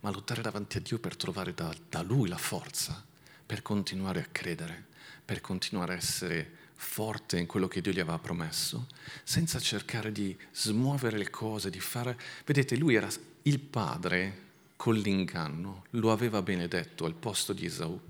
ma 0.00 0.10
lottare 0.10 0.42
davanti 0.42 0.78
a 0.78 0.80
Dio 0.80 0.98
per 0.98 1.14
trovare 1.14 1.54
da, 1.54 1.72
da 1.88 2.02
Lui 2.02 2.28
la 2.28 2.36
forza, 2.36 3.06
per 3.46 3.62
continuare 3.62 4.20
a 4.20 4.28
credere, 4.32 4.86
per 5.24 5.40
continuare 5.40 5.92
a 5.92 5.98
essere 5.98 6.56
forte 6.74 7.38
in 7.38 7.46
quello 7.46 7.68
che 7.68 7.80
Dio 7.80 7.92
gli 7.92 8.00
aveva 8.00 8.18
promesso, 8.18 8.88
senza 9.22 9.60
cercare 9.60 10.10
di 10.10 10.36
smuovere 10.50 11.18
le 11.18 11.30
cose, 11.30 11.70
di 11.70 11.78
fare... 11.78 12.18
Vedete, 12.44 12.76
lui 12.76 12.96
era 12.96 13.08
il 13.42 13.60
padre 13.60 14.48
con 14.74 14.96
l'inganno, 14.96 15.84
lo 15.90 16.10
aveva 16.10 16.42
benedetto 16.42 17.04
al 17.04 17.14
posto 17.14 17.52
di 17.52 17.66
Esaù. 17.66 18.09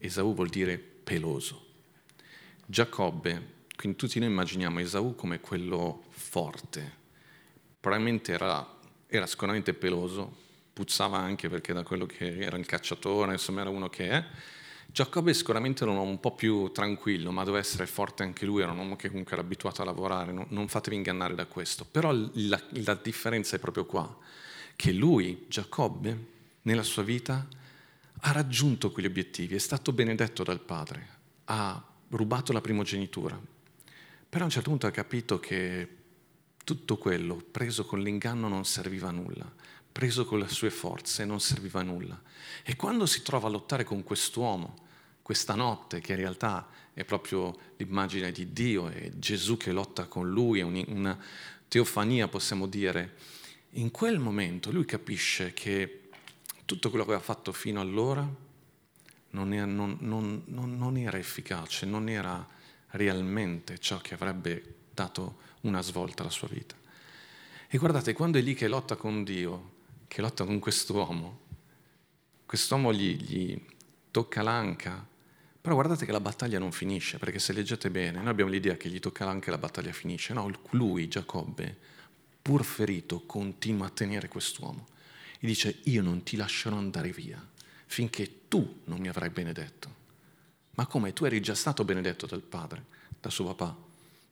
Esaù 0.00 0.34
vuol 0.34 0.48
dire 0.48 0.78
peloso. 0.78 1.66
Giacobbe, 2.64 3.58
quindi 3.76 3.98
tutti 3.98 4.18
noi 4.18 4.28
immaginiamo 4.28 4.80
Esaù 4.80 5.14
come 5.14 5.40
quello 5.40 6.04
forte. 6.08 6.98
Probabilmente 7.78 8.32
era, 8.32 8.66
era 9.06 9.26
sicuramente 9.26 9.74
peloso, 9.74 10.34
puzzava 10.72 11.18
anche 11.18 11.48
perché 11.48 11.72
da 11.72 11.82
quello 11.82 12.06
che 12.06 12.38
era 12.38 12.56
il 12.56 12.66
cacciatore, 12.66 13.32
insomma 13.32 13.60
era 13.60 13.70
uno 13.70 13.88
che 13.88 14.08
è. 14.08 14.24
Giacobbe 14.86 15.34
sicuramente 15.34 15.82
era 15.82 15.92
un 15.92 15.98
uomo 15.98 16.10
un 16.10 16.20
po' 16.20 16.34
più 16.34 16.72
tranquillo, 16.72 17.30
ma 17.30 17.44
doveva 17.44 17.62
essere 17.62 17.86
forte 17.86 18.22
anche 18.22 18.44
lui, 18.46 18.62
era 18.62 18.72
un 18.72 18.78
uomo 18.78 18.96
che 18.96 19.08
comunque 19.08 19.34
era 19.34 19.42
abituato 19.42 19.82
a 19.82 19.84
lavorare, 19.84 20.32
non, 20.32 20.46
non 20.48 20.66
fatevi 20.68 20.96
ingannare 20.96 21.34
da 21.34 21.46
questo. 21.46 21.84
Però 21.84 22.10
la, 22.12 22.60
la 22.70 22.94
differenza 22.94 23.56
è 23.56 23.58
proprio 23.58 23.84
qua, 23.84 24.16
che 24.74 24.92
lui, 24.92 25.44
Giacobbe, 25.48 26.26
nella 26.62 26.82
sua 26.82 27.02
vita 27.02 27.46
ha 28.20 28.32
raggiunto 28.32 28.90
quegli 28.90 29.06
obiettivi, 29.06 29.54
è 29.54 29.58
stato 29.58 29.92
benedetto 29.92 30.42
dal 30.42 30.60
padre, 30.60 31.08
ha 31.44 31.82
rubato 32.08 32.52
la 32.52 32.60
primogenitura, 32.60 33.40
però 34.28 34.42
a 34.42 34.46
un 34.46 34.52
certo 34.52 34.70
punto 34.70 34.86
ha 34.86 34.90
capito 34.90 35.40
che 35.40 35.96
tutto 36.64 36.98
quello 36.98 37.36
preso 37.36 37.84
con 37.84 38.00
l'inganno 38.00 38.48
non 38.48 38.64
serviva 38.64 39.08
a 39.08 39.12
nulla, 39.12 39.50
preso 39.90 40.24
con 40.24 40.38
le 40.38 40.48
sue 40.48 40.70
forze 40.70 41.24
non 41.24 41.40
serviva 41.40 41.80
a 41.80 41.84
nulla. 41.84 42.20
E 42.62 42.76
quando 42.76 43.06
si 43.06 43.22
trova 43.22 43.48
a 43.48 43.50
lottare 43.50 43.84
con 43.84 44.04
quest'uomo, 44.04 44.88
questa 45.22 45.54
notte, 45.54 46.00
che 46.00 46.12
in 46.12 46.18
realtà 46.18 46.68
è 46.92 47.04
proprio 47.04 47.56
l'immagine 47.76 48.32
di 48.32 48.52
Dio, 48.52 48.88
è 48.88 49.10
Gesù 49.14 49.56
che 49.56 49.72
lotta 49.72 50.06
con 50.06 50.28
lui, 50.28 50.60
è 50.60 50.62
una 50.62 51.18
teofania 51.68 52.28
possiamo 52.28 52.66
dire, 52.66 53.16
in 53.74 53.90
quel 53.90 54.18
momento 54.18 54.72
lui 54.72 54.84
capisce 54.84 55.52
che 55.54 55.99
tutto 56.70 56.88
quello 56.90 57.04
che 57.04 57.10
aveva 57.10 57.24
fatto 57.24 57.50
fino 57.50 57.80
allora 57.80 58.24
non 59.30 59.52
era, 59.52 59.64
non, 59.64 59.96
non, 59.98 60.44
non 60.46 60.96
era 60.96 61.18
efficace, 61.18 61.84
non 61.84 62.08
era 62.08 62.46
realmente 62.90 63.78
ciò 63.80 63.98
che 63.98 64.14
avrebbe 64.14 64.74
dato 64.94 65.38
una 65.62 65.80
svolta 65.80 66.22
alla 66.22 66.30
sua 66.30 66.46
vita. 66.46 66.76
E 67.68 67.76
guardate, 67.76 68.12
quando 68.12 68.38
è 68.38 68.40
lì 68.40 68.54
che 68.54 68.68
lotta 68.68 68.94
con 68.94 69.24
Dio, 69.24 69.78
che 70.06 70.20
lotta 70.20 70.44
con 70.44 70.60
quest'uomo, 70.60 71.40
quest'uomo 72.46 72.92
gli, 72.92 73.16
gli 73.16 73.64
tocca 74.12 74.42
l'anca, 74.42 75.04
però 75.60 75.74
guardate 75.74 76.06
che 76.06 76.12
la 76.12 76.20
battaglia 76.20 76.60
non 76.60 76.70
finisce, 76.70 77.18
perché 77.18 77.40
se 77.40 77.52
leggete 77.52 77.90
bene, 77.90 78.18
noi 78.20 78.28
abbiamo 78.28 78.50
l'idea 78.52 78.76
che 78.76 78.88
gli 78.88 79.00
tocca 79.00 79.24
l'anca 79.24 79.48
e 79.48 79.50
la 79.50 79.58
battaglia 79.58 79.92
finisce. 79.92 80.34
No, 80.34 80.48
lui, 80.70 81.08
Giacobbe, 81.08 81.76
pur 82.40 82.64
ferito, 82.64 83.26
continua 83.26 83.86
a 83.86 83.90
tenere 83.90 84.28
quest'uomo. 84.28 84.86
E 85.42 85.46
dice, 85.46 85.80
io 85.84 86.02
non 86.02 86.22
ti 86.22 86.36
lascerò 86.36 86.76
andare 86.76 87.10
via 87.10 87.44
finché 87.86 88.46
tu 88.46 88.82
non 88.84 89.00
mi 89.00 89.08
avrai 89.08 89.30
benedetto. 89.30 89.96
Ma 90.72 90.86
come? 90.86 91.12
Tu 91.12 91.24
eri 91.24 91.40
già 91.40 91.54
stato 91.54 91.84
benedetto 91.84 92.26
dal 92.26 92.42
padre, 92.42 92.84
da 93.20 93.30
suo 93.30 93.46
papà. 93.46 93.76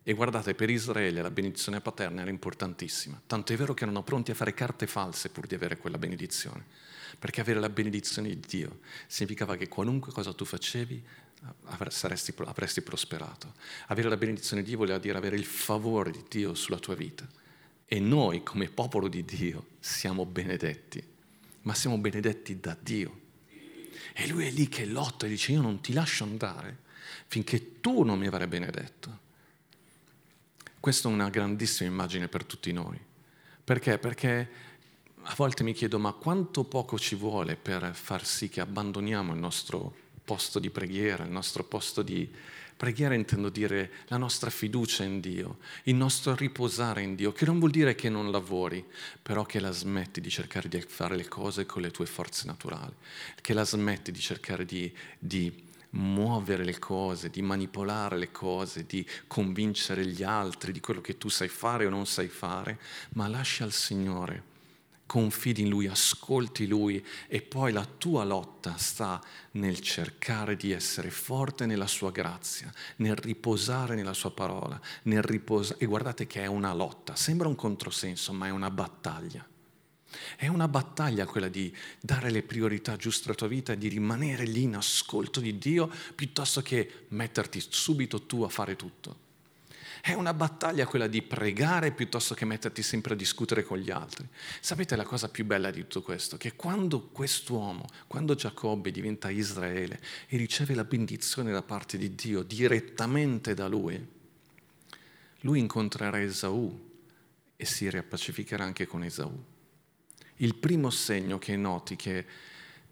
E 0.05 0.13
guardate, 0.13 0.55
per 0.55 0.71
Israele 0.71 1.21
la 1.21 1.31
benedizione 1.31 1.81
paterna 1.81 2.21
era 2.21 2.31
importantissima, 2.31 3.21
tanto 3.27 3.53
è 3.53 3.57
vero 3.57 3.75
che 3.75 3.83
erano 3.83 4.03
pronti 4.03 4.31
a 4.31 4.35
fare 4.35 4.55
carte 4.55 4.87
false 4.87 5.29
pur 5.31 5.47
di 5.47 5.55
avere 5.55 5.77
quella 5.77 5.99
benedizione, 5.99 6.65
perché 7.19 7.41
avere 7.41 7.59
la 7.59 7.69
benedizione 7.69 8.29
di 8.29 8.41
Dio 8.41 8.79
significava 9.07 9.57
che 9.57 9.69
qualunque 9.69 10.13
cosa 10.13 10.33
tu 10.33 10.45
facevi 10.45 11.05
saresti, 11.89 12.35
avresti 12.45 12.81
prosperato. 12.81 13.55
Avere 13.89 14.09
la 14.09 14.17
benedizione 14.17 14.63
di 14.63 14.69
Dio 14.69 14.79
voleva 14.79 14.99
dire 14.99 15.19
avere 15.19 15.37
il 15.37 15.45
favore 15.45 16.11
di 16.11 16.25
Dio 16.29 16.55
sulla 16.55 16.79
tua 16.79 16.95
vita. 16.95 17.27
E 17.91 18.01
noi 18.01 18.43
come 18.43 18.69
popolo 18.69 19.09
di 19.09 19.25
Dio 19.25 19.69
siamo 19.81 20.27
benedetti, 20.27 21.03
ma 21.63 21.75
siamo 21.75 21.97
benedetti 21.97 22.61
da 22.61 22.77
Dio. 22.79 23.21
E 24.13 24.29
lui 24.29 24.47
è 24.47 24.51
lì 24.51 24.69
che 24.69 24.85
lotta 24.85 25.25
e 25.25 25.31
dice 25.31 25.53
io 25.53 25.63
non 25.63 25.81
ti 25.81 25.95
lascio 25.95 26.25
andare 26.25 26.87
finché 27.27 27.81
tu 27.81 28.03
non 28.03 28.19
mi 28.19 28.27
avrai 28.27 28.47
benedetto. 28.47 29.27
Questa 30.81 31.09
è 31.09 31.13
una 31.13 31.31
grandissima 31.31 31.89
immagine 31.89 32.29
per 32.29 32.45
tutti 32.45 32.73
noi. 32.73 32.99
Perché? 33.65 33.99
Perché 33.99 34.51
a 35.23 35.35
volte 35.37 35.63
mi 35.63 35.73
chiedo, 35.73 35.99
ma 35.99 36.13
quanto 36.13 36.65
poco 36.65 36.99
ci 36.99 37.15
vuole 37.15 37.57
per 37.57 37.95
far 37.95 38.25
sì 38.25 38.49
che 38.49 38.61
abbandoniamo 38.61 39.33
il 39.33 39.39
nostro 39.39 39.95
posto 40.25 40.59
di 40.59 40.71
preghiera, 40.71 41.25
il 41.25 41.31
nostro 41.31 41.65
posto 41.65 42.03
di... 42.03 42.31
Preghiera 42.79 43.15
intendo 43.15 43.49
dire 43.49 43.91
la 44.07 44.19
nostra 44.19 44.51
fiducia 44.51 45.03
in 45.03 45.19
Dio, 45.19 45.59
il 45.85 45.97
nostro 45.97 46.37
riposare 46.37 47.03
in 47.03 47.17
Dio, 47.17 47.33
che 47.33 47.45
non 47.45 47.59
vuol 47.59 47.73
dire 47.73 47.97
che 47.97 48.09
non 48.09 48.31
lavori, 48.31 48.85
però 49.21 49.45
che 49.45 49.59
la 49.59 49.73
smetti 49.73 50.21
di 50.21 50.31
cercare 50.31 50.69
di 50.69 50.81
fare 50.81 51.17
le 51.17 51.27
cose 51.27 51.67
con 51.67 51.83
le 51.83 51.91
tue 51.91 52.07
forze 52.07 52.47
naturali, 52.47 52.95
che 53.41 53.53
la 53.53 53.65
smetti 53.65 54.13
di 54.13 54.21
cercare 54.21 54.65
di, 54.65 54.95
di 55.19 55.53
muovere 55.91 56.65
le 56.65 56.79
cose, 56.79 57.31
di 57.31 57.43
manipolare 57.43 58.17
le 58.17 58.31
cose, 58.31 58.87
di 58.87 59.05
convincere 59.27 60.07
gli 60.07 60.23
altri 60.23 60.71
di 60.71 60.79
quello 60.79 61.01
che 61.01 61.19
tu 61.19 61.29
sai 61.29 61.49
fare 61.49 61.85
o 61.85 61.91
non 61.91 62.07
sai 62.07 62.29
fare, 62.29 62.79
ma 63.15 63.27
lascia 63.27 63.65
al 63.65 63.73
Signore, 63.73 64.57
confidi 65.09 65.63
in 65.63 65.71
Lui, 65.71 65.87
ascolti 65.87 66.67
Lui 66.67 67.03
e 67.29 67.41
poi 67.41 67.73
la 67.73 67.87
tua 67.87 68.25
lotta 68.25 68.77
sta 68.77 69.25
nel 69.53 69.81
cercare 69.81 70.55
di 70.55 70.71
essere 70.71 71.11
forte 71.11 71.65
nella 71.65 71.87
sua 71.87 72.11
grazia, 72.11 72.71
nel 72.97 73.17
riposare 73.17 73.95
nella 73.95 74.13
sua 74.13 74.31
parola, 74.31 74.79
nel 75.05 75.23
riposare. 75.23 75.81
E 75.81 75.87
guardate 75.87 76.27
che 76.27 76.43
è 76.43 76.47
una 76.47 76.75
lotta, 76.75 77.17
sembra 77.17 77.49
un 77.49 77.57
controsenso, 77.57 78.35
ma 78.35 78.49
è 78.49 78.51
una 78.51 78.71
battaglia. 78.71 79.45
È 80.37 80.47
una 80.47 80.69
battaglia 80.69 81.25
quella 81.25 81.49
di 81.49 81.75
dare 82.01 82.31
le 82.31 82.43
priorità 82.43 82.97
giuste 82.97 83.29
alla 83.29 83.37
tua 83.37 83.49
vita 83.49 83.73
e 83.73 83.79
di 83.79 83.89
rimanere 83.89 84.45
lì 84.45 84.63
in 84.63 84.77
ascolto 84.77 85.41
di 85.41 85.57
Dio 85.57 85.91
piuttosto 86.15 86.61
che 86.61 87.07
metterti 87.09 87.65
subito 87.67 88.27
tu 88.27 88.43
a 88.43 88.49
fare 88.51 88.77
tutto. 88.77 89.28
È 90.01 90.13
una 90.13 90.35
battaglia 90.35 90.87
quella 90.87 91.07
di 91.07 91.23
pregare 91.23 91.93
piuttosto 91.93 92.35
che 92.35 92.45
metterti 92.45 92.83
sempre 92.83 93.15
a 93.15 93.17
discutere 93.17 93.63
con 93.63 93.79
gli 93.79 93.91
altri. 93.91 94.27
Sapete 94.61 94.97
la 94.97 95.05
cosa 95.05 95.29
più 95.29 95.45
bella 95.45 95.71
di 95.71 95.83
tutto 95.83 96.03
questo? 96.03 96.37
Che 96.37 96.55
quando 96.55 97.09
quest'uomo, 97.09 97.87
quando 98.07 98.35
Giacobbe 98.35 98.91
diventa 98.91 99.31
Israele 99.31 100.01
e 100.29 100.37
riceve 100.37 100.75
la 100.75 100.85
benedizione 100.85 101.53
da 101.53 101.63
parte 101.63 101.99
di 101.99 102.15
Dio 102.15 102.43
direttamente 102.43 103.55
da 103.55 103.67
lui, 103.67 104.17
lui 105.43 105.59
incontrerà 105.59 106.21
Esaù 106.21 106.87
e 107.57 107.65
si 107.65 107.89
riappacificherà 107.89 108.65
anche 108.65 108.87
con 108.87 109.05
Esaù 109.05 109.45
il 110.39 110.55
primo 110.55 110.91
segno 110.91 111.39
che 111.39 111.57
noti, 111.57 111.97
che 111.97 112.25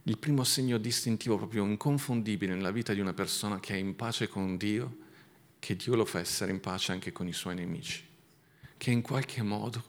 il 0.02 0.18
primo 0.18 0.44
segno 0.44 0.78
distintivo, 0.78 1.36
proprio 1.36 1.64
inconfondibile 1.64 2.54
nella 2.54 2.70
vita 2.70 2.92
di 2.92 3.00
una 3.00 3.12
persona 3.12 3.60
che 3.60 3.74
è 3.74 3.76
in 3.76 3.96
pace 3.96 4.28
con 4.28 4.56
Dio, 4.56 5.04
che 5.66 5.74
Dio 5.74 5.96
lo 5.96 6.04
fa 6.04 6.20
essere 6.20 6.52
in 6.52 6.60
pace 6.60 6.92
anche 6.92 7.10
con 7.10 7.26
i 7.26 7.32
suoi 7.32 7.56
nemici, 7.56 8.06
che 8.76 8.92
in 8.92 9.02
qualche 9.02 9.42
modo, 9.42 9.82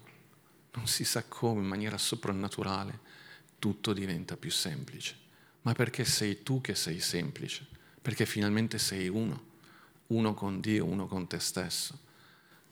non 0.71 0.87
si 0.87 1.03
sa 1.03 1.23
come, 1.25 1.61
in 1.61 1.67
maniera 1.67 1.99
soprannaturale, 1.99 2.99
tutto 3.59 3.93
diventa 3.93 4.37
più 4.37 4.49
semplice. 4.49 5.15
Ma 5.61 5.73
perché 5.73 6.03
sei 6.03 6.41
tu 6.41 6.61
che 6.61 6.73
sei 6.73 6.99
semplice? 6.99 7.67
Perché 8.01 8.25
finalmente 8.25 8.79
sei 8.79 9.07
uno, 9.07 9.43
uno 10.07 10.33
con 10.33 10.61
Dio, 10.61 10.83
uno 10.83 11.05
con 11.05 11.27
te 11.27 11.37
stesso. 11.37 11.99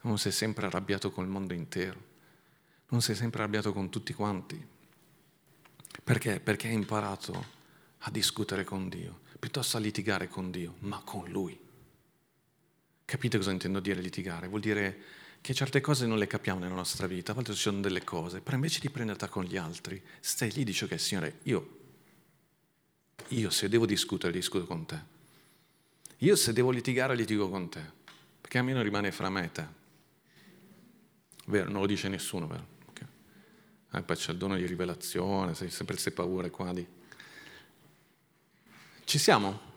Non 0.02 0.18
sei 0.18 0.32
sempre 0.32 0.66
arrabbiato 0.66 1.12
col 1.12 1.28
mondo 1.28 1.54
intero, 1.54 2.04
non 2.88 3.04
sei 3.04 3.14
sempre 3.14 3.44
arrabbiato 3.44 3.72
con 3.72 3.92
tutti 3.92 4.14
quanti, 4.14 4.68
perché? 6.04 6.40
Perché 6.40 6.70
hai 6.70 6.74
imparato 6.74 7.46
a 8.00 8.10
discutere 8.10 8.64
con 8.64 8.90
Dio, 8.90 9.20
piuttosto 9.38 9.78
a 9.78 9.80
litigare 9.80 10.28
con 10.28 10.50
Dio, 10.50 10.78
ma 10.80 11.04
con 11.06 11.30
Lui. 11.30 11.65
Capite 13.06 13.38
cosa 13.38 13.52
intendo 13.52 13.80
dire 13.80 14.02
litigare? 14.02 14.48
Vuol 14.48 14.62
dire 14.62 15.04
che 15.42 15.54
certe 15.54 15.80
cose 15.80 16.08
non 16.08 16.18
le 16.18 16.26
capiamo 16.26 16.60
nella 16.60 16.74
nostra 16.74 17.06
vita, 17.06 17.32
a 17.32 17.36
volte 17.36 17.54
ci 17.54 17.60
sono 17.60 17.80
delle 17.80 18.04
cose, 18.04 18.42
però 18.42 18.56
invece 18.56 18.80
di 18.80 18.90
prenderla 18.90 19.30
con 19.30 19.44
gli 19.44 19.58
altri, 19.58 20.02
stai 20.20 20.52
lì 20.52 20.62
e 20.62 20.66
dici 20.66 20.88
che 20.88 20.98
Signore, 20.98 21.40
io, 21.44 21.80
io 23.28 23.50
se 23.52 23.70
devo 23.70 23.86
discutere, 23.86 24.34
discuto 24.34 24.66
con 24.66 24.86
te. 24.86 25.14
Io 26.20 26.36
se 26.36 26.52
devo 26.52 26.72
litigare, 26.72 27.16
litigo 27.16 27.48
con 27.50 27.70
te, 27.70 27.84
perché 28.42 28.58
a 28.58 28.64
me 28.64 28.74
non 28.74 28.82
rimane 28.82 29.12
fra 29.12 29.30
me 29.30 29.44
e 29.44 29.52
te. 29.52 29.68
Vero, 31.46 31.70
non 31.70 31.82
lo 31.82 31.88
dice 31.88 32.10
nessuno, 32.10 32.48
vero? 32.48 32.74
eh, 33.98 34.02
poi 34.02 34.16
c'è 34.16 34.32
il 34.32 34.38
dono 34.38 34.56
di 34.56 34.66
rivelazione, 34.66 35.56
sei 35.56 35.70
sempre 35.70 35.94
queste 35.94 36.12
paure 36.12 36.50
qua 36.50 36.74
di... 36.74 36.86
Ci 39.04 39.18
siamo? 39.18 39.74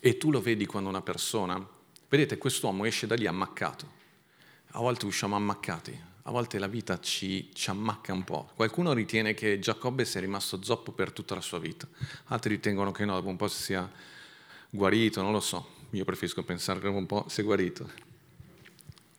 E 0.00 0.18
tu 0.18 0.30
lo 0.30 0.40
vedi 0.40 0.66
quando 0.66 0.88
una 0.88 1.00
persona, 1.00 1.66
vedete, 2.16 2.38
quest'uomo 2.38 2.84
esce 2.84 3.06
da 3.06 3.14
lì 3.14 3.26
ammaccato. 3.26 4.02
A 4.76 4.78
volte 4.78 5.06
usciamo 5.06 5.36
ammaccati, 5.36 5.98
a 6.22 6.30
volte 6.30 6.58
la 6.58 6.66
vita 6.66 7.00
ci, 7.00 7.50
ci, 7.52 7.70
ammacca 7.70 8.12
un 8.12 8.24
po'. 8.24 8.50
Qualcuno 8.54 8.92
ritiene 8.92 9.34
che 9.34 9.58
Giacobbe 9.58 10.04
sia 10.04 10.20
rimasto 10.20 10.62
zoppo 10.62 10.92
per 10.92 11.12
tutta 11.12 11.34
la 11.34 11.40
sua 11.40 11.58
vita, 11.58 11.88
altri 12.26 12.54
ritengono 12.54 12.92
che 12.92 13.04
no, 13.04 13.14
dopo 13.14 13.28
un 13.28 13.36
po' 13.36 13.48
si 13.48 13.62
sia 13.62 13.90
guarito, 14.70 15.22
non 15.22 15.32
lo 15.32 15.40
so. 15.40 15.82
Io 15.90 16.04
preferisco 16.04 16.42
pensare 16.42 16.80
che 16.80 16.86
dopo 16.86 16.98
un 16.98 17.06
po' 17.06 17.26
si 17.28 17.40
è 17.40 17.44
guarito. 17.44 17.90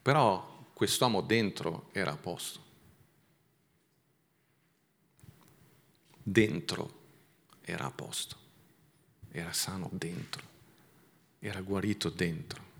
Però 0.02 0.68
quest'uomo 0.74 1.22
dentro 1.22 1.90
era 1.92 2.12
a 2.12 2.18
posto. 2.18 2.64
dentro 6.28 7.04
era 7.62 7.86
a 7.86 7.92
posto, 7.92 8.36
era 9.30 9.54
sano 9.54 9.90
dentro, 9.92 10.44
era 11.38 11.62
guarito 11.62 12.10
dentro. 12.10 12.74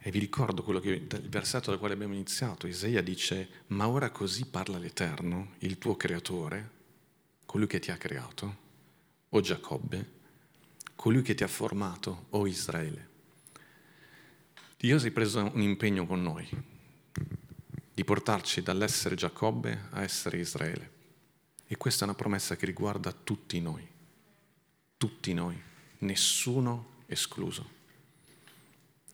E 0.00 0.10
vi 0.10 0.18
ricordo 0.18 0.62
che, 0.80 0.88
il 0.88 1.28
versetto 1.28 1.70
dal 1.70 1.78
quale 1.78 1.94
abbiamo 1.94 2.14
iniziato, 2.14 2.66
Isaia 2.66 3.02
dice, 3.02 3.64
ma 3.68 3.88
ora 3.88 4.10
così 4.10 4.46
parla 4.46 4.78
l'Eterno, 4.78 5.54
il 5.58 5.78
tuo 5.78 5.96
creatore, 5.96 6.70
colui 7.44 7.66
che 7.66 7.80
ti 7.80 7.90
ha 7.90 7.96
creato, 7.96 8.56
o 9.28 9.40
Giacobbe, 9.40 10.16
colui 10.94 11.22
che 11.22 11.34
ti 11.34 11.42
ha 11.42 11.48
formato, 11.48 12.26
o 12.30 12.46
Israele. 12.46 13.08
Dio 14.76 14.98
si 14.98 15.08
è 15.08 15.10
preso 15.10 15.50
un 15.52 15.60
impegno 15.60 16.06
con 16.06 16.22
noi 16.22 16.48
di 17.92 18.04
portarci 18.04 18.62
dall'essere 18.62 19.16
Giacobbe 19.16 19.88
a 19.90 20.02
essere 20.02 20.38
Israele. 20.38 20.92
E 21.66 21.76
questa 21.76 22.04
è 22.04 22.08
una 22.08 22.16
promessa 22.16 22.54
che 22.54 22.64
riguarda 22.64 23.12
tutti 23.12 23.60
noi, 23.60 23.84
tutti 24.96 25.34
noi, 25.34 25.60
nessuno 25.98 27.02
escluso. 27.06 27.77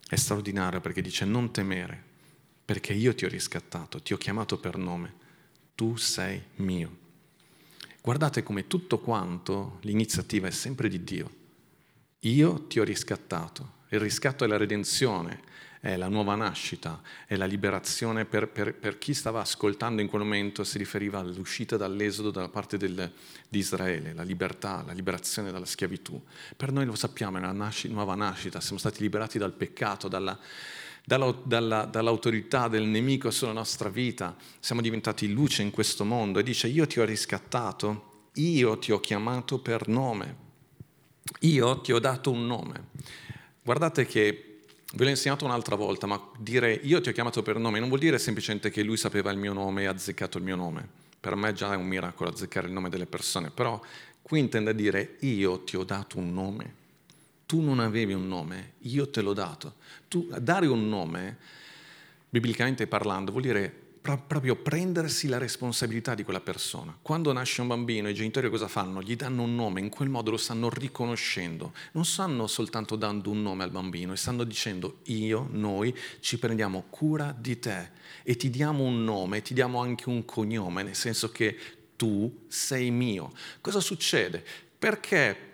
È 0.09 0.17
straordinario 0.17 0.81
perché 0.81 1.01
dice 1.01 1.25
non 1.25 1.51
temere, 1.53 2.03
perché 2.65 2.93
io 2.93 3.15
ti 3.15 3.25
ho 3.25 3.29
riscattato, 3.29 4.01
ti 4.01 4.13
ho 4.13 4.17
chiamato 4.17 4.59
per 4.59 4.77
nome, 4.77 5.15
tu 5.75 5.97
sei 5.97 6.43
mio. 6.57 7.03
Guardate 8.01 8.43
come 8.43 8.67
tutto 8.67 8.99
quanto 8.99 9.79
l'iniziativa 9.83 10.47
è 10.47 10.51
sempre 10.51 10.89
di 10.89 11.03
Dio. 11.03 11.43
Io 12.21 12.67
ti 12.67 12.79
ho 12.79 12.85
riscattato. 12.85 13.83
Il 13.89 14.01
riscatto 14.01 14.45
è 14.45 14.47
la 14.47 14.57
redenzione, 14.57 15.41
è 15.85 15.99
la 15.99 16.09
nuova 16.09 16.35
nascita, 16.35 17.03
è 17.27 17.37
la 17.37 17.45
liberazione 17.45 18.25
per, 18.25 18.49
per, 18.49 18.75
per, 18.75 18.97
chi 18.97 19.13
stava 19.13 19.43
ascoltando 19.43 20.01
in 20.01 20.09
quel 20.09 20.23
momento, 20.23 20.65
si 20.65 20.79
riferiva 20.79 21.19
all'uscita 21.19 21.77
dall'esodo 21.77 22.31
da 22.31 22.49
parte 22.49 22.79
del, 22.79 23.13
di 23.47 23.59
Israele, 23.59 24.15
la 24.15 24.23
libertà, 24.23 24.83
la 24.87 24.95
liberazione 24.95 25.53
dalla 25.53 25.67
schiavitù. 25.67 26.19
Per 26.57 26.73
noi 26.73 26.87
lo 26.87 26.95
sappiamo, 26.95 27.37
è 27.37 27.43
la 27.43 27.53
nasc- 27.53 27.85
nuova 27.91 28.15
nascita, 28.15 28.63
siamo 28.63 28.79
stati 28.79 29.03
liberati 29.03 29.37
dal 29.37 29.53
peccato, 29.53 30.09
dalla, 30.09 30.39
dalla, 31.05 31.39
dalla, 31.45 31.85
dall'autorità 31.85 32.69
del 32.69 32.85
nemico 32.85 33.31
sulla 33.31 33.53
nostra 33.53 33.91
vita, 33.91 34.35
siamo 34.61 34.81
diventati 34.81 35.31
luce 35.31 35.61
in 35.61 35.71
questo 35.71 36.07
mondo 36.07 36.39
e 36.39 36.43
dice 36.43 36.67
io 36.67 36.87
ti 36.87 36.99
ho 36.99 37.05
riscattato, 37.05 38.31
io 38.37 38.79
ti 38.79 38.91
ho 38.91 39.01
chiamato 39.01 39.59
per 39.59 39.87
nome, 39.89 40.37
io 41.41 41.83
ti 41.83 41.93
ho 41.93 41.99
dato 41.99 42.31
un 42.31 42.47
nome. 42.47 42.87
Guardate 43.63 44.07
che 44.07 44.54
Ve 44.97 45.03
l'ho 45.03 45.11
insegnato 45.11 45.45
un'altra 45.45 45.75
volta, 45.75 46.07
ma 46.07 46.21
dire 46.39 46.73
io 46.73 47.01
ti 47.01 47.09
ho 47.09 47.13
chiamato 47.13 47.43
per 47.43 47.59
nome 47.59 47.81
non 47.81 47.89
vuol 47.89 47.99
dire 47.99 48.17
semplicemente 48.17 48.71
che 48.71 48.85
lui 48.85 48.97
sapeva 48.97 49.33
il 49.33 49.39
mio 49.39 49.53
nome 49.53 49.83
e 49.83 49.87
ha 49.87 49.91
azzeccato 49.91 50.39
il 50.39 50.45
mio 50.45 50.55
nome. 50.55 50.89
Per 51.19 51.35
me 51.35 51.53
già 51.53 51.73
è 51.73 51.77
un 51.77 51.87
miracolo 51.87 52.31
azzeccare 52.31 52.69
il 52.69 52.73
nome 52.73 52.91
delle 52.91 53.07
persone, 53.07 53.51
però 53.51 53.81
qui 54.23 54.39
intende 54.39 54.73
dire 54.73 55.17
io 55.21 55.65
ti 55.65 55.77
ho 55.77 55.83
dato 55.83 56.19
un 56.19 56.33
nome. 56.33 56.83
Tu 57.45 57.61
non 57.61 57.81
avevi 57.81 58.13
un 58.13 58.29
nome, 58.29 58.75
io 58.83 59.11
te 59.11 59.21
l'ho 59.21 59.33
dato. 59.33 59.75
Tu, 60.07 60.29
dare 60.39 60.67
un 60.67 60.89
nome, 60.89 61.39
biblicamente 62.29 62.87
parlando, 62.87 63.33
vuol 63.33 63.43
dire 63.43 63.84
proprio 64.05 64.55
prendersi 64.55 65.29
la 65.29 65.39
responsabilità 65.39 66.15
di 66.15 66.25
quella 66.25 66.41
persona. 66.41 66.95
Quando 67.01 67.33
nasce 67.33 67.63
un 67.63 67.69
bambino, 67.69 68.11
i 68.11 68.15
genitori 68.15 68.51
cosa 68.51 68.69
fanno? 68.69 69.01
Gli 69.01 69.17
danno 69.17 69.45
un 69.45 69.55
nome, 69.55 69.81
in 69.81 69.89
quel 69.89 70.11
modo 70.11 70.31
lo 70.31 70.37
stanno 70.37 70.69
riconoscendo. 70.69 71.73
Non 71.93 72.05
stanno 72.05 72.47
soltanto 72.47 72.97
dando 72.97 73.31
un 73.31 73.41
nome 73.41 73.65
al 73.65 73.71
bambino, 73.71 74.15
stanno 74.15 74.45
dicendo 74.45 74.99
io, 75.05 75.49
noi 75.53 75.97
ci 76.21 76.39
prendiamo 76.39 76.85
cura 76.91 77.35
di 77.37 77.59
te 77.59 77.93
e 78.23 78.37
ti 78.37 78.51
diamo 78.51 78.85
un 78.85 79.05
nome, 79.05 79.41
ti 79.41 79.55
diamo 79.55 79.81
anche 79.81 80.11
un 80.11 80.27
cognome, 80.27 80.83
nel 80.83 80.97
senso 80.97 81.31
che 81.31 81.57
tu 81.97 82.45
sei 82.47 82.91
mio. 82.91 83.33
Cosa 83.63 83.81
succede? 83.81 84.45
Perché 84.79 85.53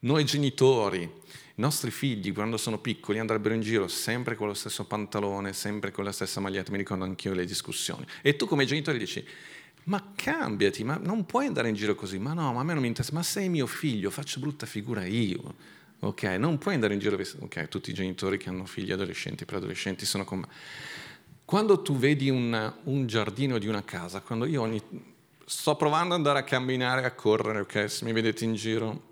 noi 0.00 0.24
genitori, 0.24 1.19
i 1.60 1.62
nostri 1.62 1.90
figli, 1.90 2.32
quando 2.32 2.56
sono 2.56 2.78
piccoli, 2.78 3.18
andrebbero 3.18 3.54
in 3.54 3.60
giro 3.60 3.86
sempre 3.86 4.34
con 4.34 4.46
lo 4.46 4.54
stesso 4.54 4.86
pantalone, 4.86 5.52
sempre 5.52 5.90
con 5.90 6.04
la 6.04 6.10
stessa 6.10 6.40
maglietta, 6.40 6.70
mi 6.70 6.78
ricordo 6.78 7.04
anch'io 7.04 7.34
le 7.34 7.44
discussioni. 7.44 8.06
E 8.22 8.34
tu 8.36 8.46
come 8.46 8.64
genitore 8.64 8.96
dici, 8.96 9.22
ma 9.84 10.12
cambiati, 10.16 10.82
ma 10.84 10.96
non 10.96 11.26
puoi 11.26 11.44
andare 11.44 11.68
in 11.68 11.74
giro 11.74 11.94
così, 11.94 12.18
ma 12.18 12.32
no, 12.32 12.54
ma 12.54 12.60
a 12.60 12.64
me 12.64 12.72
non 12.72 12.80
mi 12.80 12.88
interessa, 12.88 13.12
ma 13.12 13.22
sei 13.22 13.50
mio 13.50 13.66
figlio, 13.66 14.08
faccio 14.08 14.40
brutta 14.40 14.64
figura 14.64 15.04
io. 15.04 15.54
Ok, 15.98 16.22
non 16.38 16.56
puoi 16.56 16.72
andare 16.72 16.94
in 16.94 16.98
giro, 16.98 17.18
ok, 17.18 17.68
tutti 17.68 17.90
i 17.90 17.92
genitori 17.92 18.38
che 18.38 18.48
hanno 18.48 18.64
figli 18.64 18.90
adolescenti, 18.90 19.44
preadolescenti 19.44 20.06
sono 20.06 20.24
con 20.24 20.38
me. 20.38 20.48
Quando 21.44 21.82
tu 21.82 21.94
vedi 21.94 22.30
un, 22.30 22.72
un 22.84 23.06
giardino 23.06 23.58
di 23.58 23.66
una 23.66 23.84
casa, 23.84 24.22
quando 24.22 24.46
io 24.46 24.62
ogni, 24.62 24.82
sto 25.44 25.76
provando 25.76 26.14
ad 26.14 26.20
andare 26.20 26.38
a 26.38 26.42
camminare, 26.42 27.04
a 27.04 27.12
correre, 27.12 27.60
ok, 27.60 27.90
se 27.90 28.06
mi 28.06 28.12
vedete 28.12 28.46
in 28.46 28.54
giro 28.54 29.08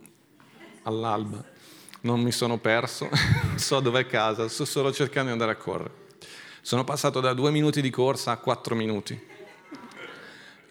all'alba, 0.84 1.56
non 2.00 2.20
mi 2.20 2.32
sono 2.32 2.58
perso, 2.58 3.08
so 3.56 3.80
dov'è 3.80 4.06
casa, 4.06 4.48
sto 4.48 4.64
solo 4.64 4.92
cercando 4.92 5.26
di 5.26 5.32
andare 5.32 5.52
a 5.52 5.56
correre. 5.56 6.06
Sono 6.60 6.84
passato 6.84 7.20
da 7.20 7.32
due 7.32 7.50
minuti 7.50 7.80
di 7.80 7.90
corsa 7.90 8.32
a 8.32 8.36
quattro 8.36 8.74
minuti. 8.74 9.36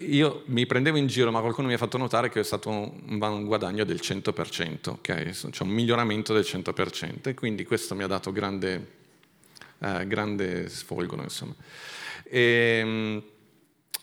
Io 0.02 0.44
mi 0.46 0.68
prendevo 0.68 0.98
in 0.98 1.08
giro, 1.08 1.32
ma 1.32 1.40
qualcuno 1.40 1.68
mi 1.68 1.74
ha 1.74 1.78
fatto 1.78 1.98
notare 1.98 2.30
che 2.30 2.42
è 2.42 2.44
stato 2.44 2.70
un 2.70 3.46
guadagno 3.46 3.84
del 3.84 4.00
100%, 4.00 4.90
ok? 4.90 5.50
C'è 5.50 5.64
un 5.64 5.70
miglioramento 5.70 6.34
del 6.34 6.44
100%, 6.44 7.30
e 7.30 7.34
quindi 7.34 7.66
questo 7.66 7.96
mi 7.96 8.04
ha 8.04 8.08
dato 8.08 8.32
grande, 8.32 8.92
eh, 9.80 10.06
grande 10.06 10.70
sfolgolo, 10.70 11.24
insomma. 11.24 11.56
E, 12.24 12.80
ehm, 12.80 13.24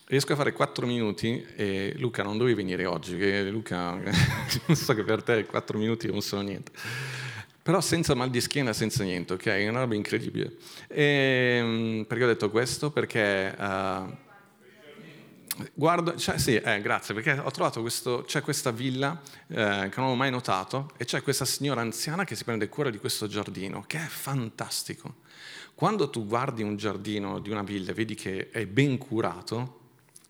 riesco 0.07 0.33
a 0.33 0.35
fare 0.35 0.53
quattro 0.53 0.85
minuti 0.85 1.45
e 1.55 1.93
Luca 1.97 2.23
non 2.23 2.37
dovevi 2.37 2.55
venire 2.55 2.85
oggi, 2.85 3.17
che 3.17 3.43
Luca, 3.43 3.95
non 3.95 4.75
so 4.75 4.93
che 4.93 5.03
per 5.03 5.23
te 5.23 5.45
quattro 5.45 5.77
minuti 5.77 6.07
non 6.07 6.21
sono 6.21 6.41
niente. 6.41 6.71
Però 7.61 7.81
senza 7.81 8.13
mal 8.13 8.29
di 8.29 8.41
schiena, 8.41 8.73
senza 8.73 9.03
niente, 9.03 9.33
ok? 9.33 9.45
È 9.45 9.67
una 9.67 9.79
roba 9.79 9.95
incredibile. 9.95 10.57
E, 10.87 11.57
ehm, 11.59 12.05
perché 12.07 12.23
ho 12.23 12.27
detto 12.27 12.49
questo? 12.51 12.91
Perché... 12.91 13.55
Uh, 13.57 14.23
Guardo, 15.73 16.17
cioè, 16.17 16.37
sì, 16.37 16.57
eh, 16.57 16.81
grazie, 16.81 17.13
perché 17.13 17.31
ho 17.31 17.49
trovato 17.49 17.79
questo, 17.79 18.23
c'è 18.27 18.41
questa 18.41 18.71
villa 18.71 19.21
eh, 19.47 19.53
che 19.53 19.93
non 19.95 20.05
avevo 20.05 20.15
mai 20.15 20.29
notato 20.29 20.91
e 20.97 21.05
c'è 21.05 21.21
questa 21.21 21.45
signora 21.45 21.79
anziana 21.79 22.25
che 22.25 22.35
si 22.35 22.43
prende 22.43 22.67
cura 22.67 22.89
di 22.89 22.97
questo 22.97 23.25
giardino, 23.27 23.85
che 23.87 23.97
è 23.97 24.05
fantastico. 24.05 25.15
Quando 25.73 26.09
tu 26.09 26.27
guardi 26.27 26.61
un 26.61 26.75
giardino 26.75 27.39
di 27.39 27.49
una 27.51 27.63
villa 27.63 27.91
e 27.91 27.93
vedi 27.93 28.15
che 28.15 28.49
è 28.49 28.65
ben 28.67 28.97
curato, 28.97 29.84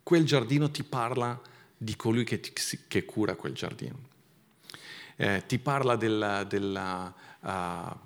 quel 0.06 0.24
giardino 0.24 0.70
ti 0.70 0.84
parla 0.84 1.42
di 1.76 1.96
colui 1.96 2.24
che, 2.24 2.40
ti, 2.40 2.54
che 2.88 3.06
cura 3.06 3.34
quel 3.34 3.54
giardino. 3.54 3.98
Eh, 5.16 5.44
ti, 5.48 5.58
parla 5.58 5.96
della, 5.96 6.44
della, 6.44 7.12
uh, 7.40 7.98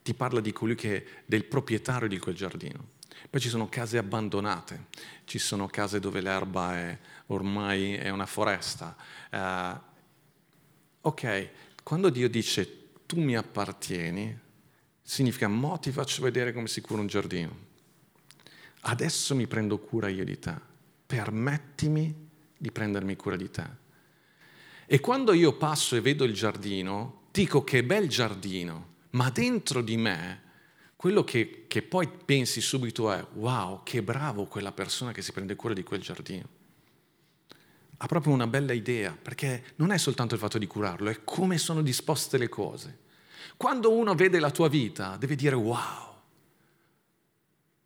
ti 0.00 0.14
parla 0.14 0.38
di 0.38 0.52
colui 0.52 0.76
che 0.76 1.04
del 1.26 1.44
proprietario 1.46 2.06
di 2.06 2.20
quel 2.20 2.36
giardino. 2.36 2.90
Poi 3.28 3.40
ci 3.40 3.48
sono 3.48 3.68
case 3.68 3.98
abbandonate, 3.98 4.86
ci 5.24 5.40
sono 5.40 5.66
case 5.66 5.98
dove 5.98 6.20
l'erba 6.20 6.76
è, 6.76 6.96
ormai 7.26 7.94
è 7.94 8.10
una 8.10 8.26
foresta. 8.26 8.94
Uh, 9.32 9.80
ok, 11.00 11.50
quando 11.82 12.10
Dio 12.10 12.28
dice 12.28 12.92
tu 13.06 13.20
mi 13.20 13.34
appartieni, 13.34 14.38
significa 15.02 15.48
mo 15.48 15.80
ti 15.80 15.90
faccio 15.90 16.22
vedere 16.22 16.52
come 16.52 16.68
si 16.68 16.80
cura 16.80 17.00
un 17.00 17.08
giardino. 17.08 17.68
Adesso 18.82 19.34
mi 19.34 19.48
prendo 19.48 19.80
cura 19.80 20.08
io 20.08 20.24
di 20.24 20.38
te 20.38 20.68
permettimi 21.10 22.28
di 22.56 22.70
prendermi 22.70 23.16
cura 23.16 23.34
di 23.34 23.50
te. 23.50 23.66
E 24.86 25.00
quando 25.00 25.32
io 25.32 25.56
passo 25.56 25.96
e 25.96 26.00
vedo 26.00 26.22
il 26.22 26.32
giardino, 26.32 27.22
dico 27.32 27.64
che 27.64 27.82
bel 27.82 28.08
giardino, 28.08 28.86
ma 29.10 29.28
dentro 29.30 29.82
di 29.82 29.96
me 29.96 30.42
quello 30.94 31.24
che, 31.24 31.64
che 31.66 31.82
poi 31.82 32.08
pensi 32.08 32.60
subito 32.60 33.10
è, 33.10 33.26
wow, 33.32 33.82
che 33.82 34.04
bravo 34.04 34.44
quella 34.44 34.70
persona 34.70 35.10
che 35.10 35.20
si 35.20 35.32
prende 35.32 35.56
cura 35.56 35.74
di 35.74 35.82
quel 35.82 36.00
giardino. 36.00 36.46
Ha 37.96 38.06
proprio 38.06 38.32
una 38.32 38.46
bella 38.46 38.72
idea, 38.72 39.16
perché 39.20 39.72
non 39.76 39.90
è 39.90 39.98
soltanto 39.98 40.34
il 40.34 40.40
fatto 40.40 40.58
di 40.58 40.68
curarlo, 40.68 41.10
è 41.10 41.24
come 41.24 41.58
sono 41.58 41.82
disposte 41.82 42.38
le 42.38 42.48
cose. 42.48 42.98
Quando 43.56 43.92
uno 43.92 44.14
vede 44.14 44.38
la 44.38 44.52
tua 44.52 44.68
vita, 44.68 45.16
deve 45.16 45.34
dire 45.34 45.56
wow. 45.56 46.14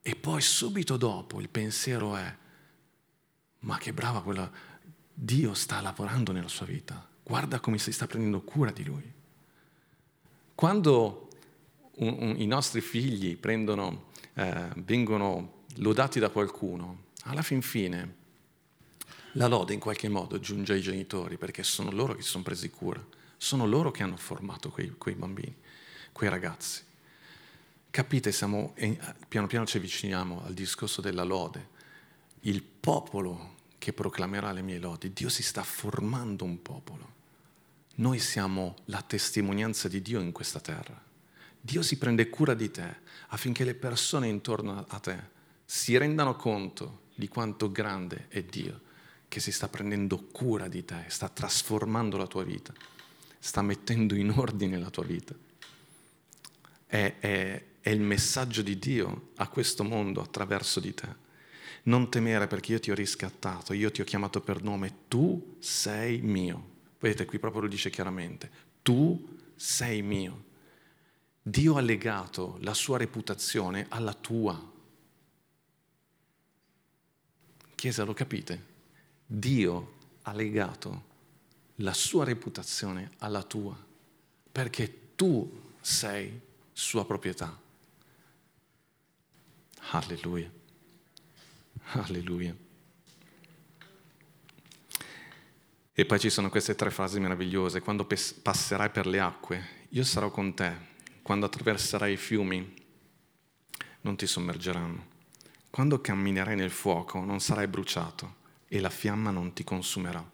E 0.02 0.14
poi 0.14 0.42
subito 0.42 0.98
dopo 0.98 1.40
il 1.40 1.48
pensiero 1.48 2.16
è, 2.16 2.36
ma 3.64 3.78
che 3.78 3.92
brava 3.92 4.22
quella, 4.22 4.50
Dio 5.12 5.54
sta 5.54 5.80
lavorando 5.80 6.32
nella 6.32 6.48
sua 6.48 6.66
vita, 6.66 7.06
guarda 7.22 7.60
come 7.60 7.78
si 7.78 7.92
sta 7.92 8.06
prendendo 8.06 8.42
cura 8.42 8.70
di 8.70 8.84
lui. 8.84 9.12
Quando 10.54 11.28
un, 11.96 12.16
un, 12.18 12.34
i 12.40 12.46
nostri 12.46 12.80
figli 12.80 13.36
prendono, 13.36 14.10
eh, 14.34 14.68
vengono 14.76 15.62
lodati 15.76 16.18
da 16.18 16.30
qualcuno, 16.30 17.04
alla 17.24 17.42
fin 17.42 17.62
fine 17.62 18.22
la 19.32 19.46
lode 19.46 19.72
in 19.72 19.80
qualche 19.80 20.08
modo 20.08 20.38
giunge 20.38 20.74
ai 20.74 20.80
genitori 20.80 21.36
perché 21.36 21.62
sono 21.62 21.90
loro 21.90 22.14
che 22.14 22.22
si 22.22 22.28
sono 22.28 22.44
presi 22.44 22.70
cura, 22.70 23.04
sono 23.36 23.66
loro 23.66 23.90
che 23.90 24.02
hanno 24.02 24.16
formato 24.16 24.70
quei, 24.70 24.94
quei 24.96 25.14
bambini, 25.14 25.56
quei 26.12 26.28
ragazzi. 26.28 26.82
Capite, 27.90 28.32
siamo, 28.32 28.72
eh, 28.74 28.98
piano 29.28 29.46
piano 29.46 29.66
ci 29.66 29.76
avviciniamo 29.76 30.44
al 30.44 30.52
discorso 30.52 31.00
della 31.00 31.22
lode. 31.22 31.70
Il 32.40 32.62
popolo 32.62 33.53
che 33.84 33.92
proclamerà 33.92 34.50
le 34.50 34.62
mie 34.62 34.78
lodi. 34.78 35.12
Dio 35.12 35.28
si 35.28 35.42
sta 35.42 35.62
formando 35.62 36.42
un 36.42 36.62
popolo. 36.62 37.12
Noi 37.96 38.18
siamo 38.18 38.76
la 38.86 39.02
testimonianza 39.02 39.88
di 39.88 40.00
Dio 40.00 40.20
in 40.20 40.32
questa 40.32 40.58
terra. 40.58 40.98
Dio 41.60 41.82
si 41.82 41.98
prende 41.98 42.30
cura 42.30 42.54
di 42.54 42.70
te 42.70 42.96
affinché 43.28 43.62
le 43.62 43.74
persone 43.74 44.26
intorno 44.26 44.86
a 44.88 44.98
te 45.00 45.32
si 45.66 45.98
rendano 45.98 46.34
conto 46.34 47.02
di 47.14 47.28
quanto 47.28 47.70
grande 47.70 48.24
è 48.28 48.42
Dio 48.42 48.80
che 49.28 49.38
si 49.38 49.52
sta 49.52 49.68
prendendo 49.68 50.28
cura 50.32 50.66
di 50.66 50.82
te, 50.86 51.04
sta 51.08 51.28
trasformando 51.28 52.16
la 52.16 52.26
tua 52.26 52.42
vita, 52.42 52.72
sta 53.38 53.60
mettendo 53.60 54.14
in 54.14 54.30
ordine 54.30 54.78
la 54.78 54.88
tua 54.88 55.04
vita. 55.04 55.34
È, 56.86 57.16
è, 57.18 57.64
è 57.80 57.90
il 57.90 58.00
messaggio 58.00 58.62
di 58.62 58.78
Dio 58.78 59.32
a 59.36 59.48
questo 59.48 59.84
mondo 59.84 60.22
attraverso 60.22 60.80
di 60.80 60.94
te. 60.94 61.22
Non 61.84 62.10
temere 62.10 62.46
perché 62.46 62.72
io 62.72 62.80
ti 62.80 62.90
ho 62.90 62.94
riscattato, 62.94 63.72
io 63.72 63.90
ti 63.90 64.00
ho 64.00 64.04
chiamato 64.04 64.40
per 64.40 64.62
nome, 64.62 65.08
tu 65.08 65.56
sei 65.58 66.20
mio. 66.20 66.72
Vedete, 66.98 67.26
qui 67.26 67.38
proprio 67.38 67.62
lo 67.62 67.68
dice 67.68 67.90
chiaramente, 67.90 68.50
tu 68.82 69.38
sei 69.54 70.00
mio. 70.00 70.44
Dio 71.42 71.76
ha 71.76 71.80
legato 71.80 72.56
la 72.62 72.72
sua 72.72 72.96
reputazione 72.96 73.86
alla 73.90 74.14
tua. 74.14 74.72
Chiesa, 77.74 78.04
lo 78.04 78.14
capite? 78.14 78.72
Dio 79.26 79.92
ha 80.22 80.32
legato 80.32 81.12
la 81.76 81.92
sua 81.92 82.24
reputazione 82.24 83.10
alla 83.18 83.42
tua, 83.42 83.76
perché 84.50 85.14
tu 85.16 85.72
sei 85.82 86.40
sua 86.72 87.04
proprietà. 87.04 87.60
Alleluia. 89.90 90.50
Alleluia. 91.92 92.54
E 95.96 96.04
poi 96.06 96.18
ci 96.18 96.30
sono 96.30 96.50
queste 96.50 96.74
tre 96.74 96.90
frasi 96.90 97.20
meravigliose. 97.20 97.80
Quando 97.80 98.04
passerai 98.42 98.90
per 98.90 99.06
le 99.06 99.20
acque, 99.20 99.68
io 99.90 100.02
sarò 100.02 100.30
con 100.30 100.54
te. 100.54 100.92
Quando 101.22 101.46
attraverserai 101.46 102.12
i 102.12 102.16
fiumi, 102.16 102.74
non 104.00 104.16
ti 104.16 104.26
sommergeranno. 104.26 105.12
Quando 105.70 106.00
camminerai 106.00 106.56
nel 106.56 106.70
fuoco, 106.70 107.20
non 107.20 107.40
sarai 107.40 107.68
bruciato 107.68 108.42
e 108.68 108.80
la 108.80 108.90
fiamma 108.90 109.30
non 109.30 109.52
ti 109.52 109.62
consumerà. 109.64 110.32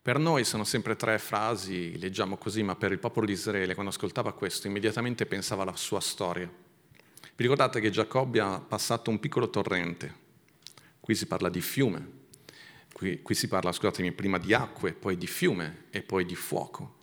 Per 0.00 0.18
noi 0.18 0.44
sono 0.44 0.64
sempre 0.64 0.96
tre 0.96 1.18
frasi, 1.18 1.98
leggiamo 1.98 2.36
così, 2.36 2.62
ma 2.62 2.74
per 2.74 2.92
il 2.92 2.98
popolo 2.98 3.26
di 3.26 3.32
Israele, 3.32 3.74
quando 3.74 3.90
ascoltava 3.90 4.32
questo, 4.32 4.66
immediatamente 4.66 5.24
pensava 5.24 5.62
alla 5.62 5.76
sua 5.76 6.00
storia. 6.00 6.46
Vi 6.46 7.42
ricordate 7.42 7.80
che 7.80 7.90
Giacobbe 7.90 8.40
ha 8.40 8.60
passato 8.60 9.10
un 9.10 9.18
piccolo 9.18 9.48
torrente, 9.48 10.23
qui 11.04 11.14
si 11.14 11.26
parla 11.26 11.50
di 11.50 11.60
fiume, 11.60 12.08
qui, 12.90 13.20
qui 13.20 13.34
si 13.34 13.46
parla, 13.46 13.72
scusatemi, 13.72 14.12
prima 14.12 14.38
di 14.38 14.54
acque, 14.54 14.94
poi 14.94 15.18
di 15.18 15.26
fiume 15.26 15.84
e 15.90 16.00
poi 16.00 16.24
di 16.24 16.34
fuoco. 16.34 17.00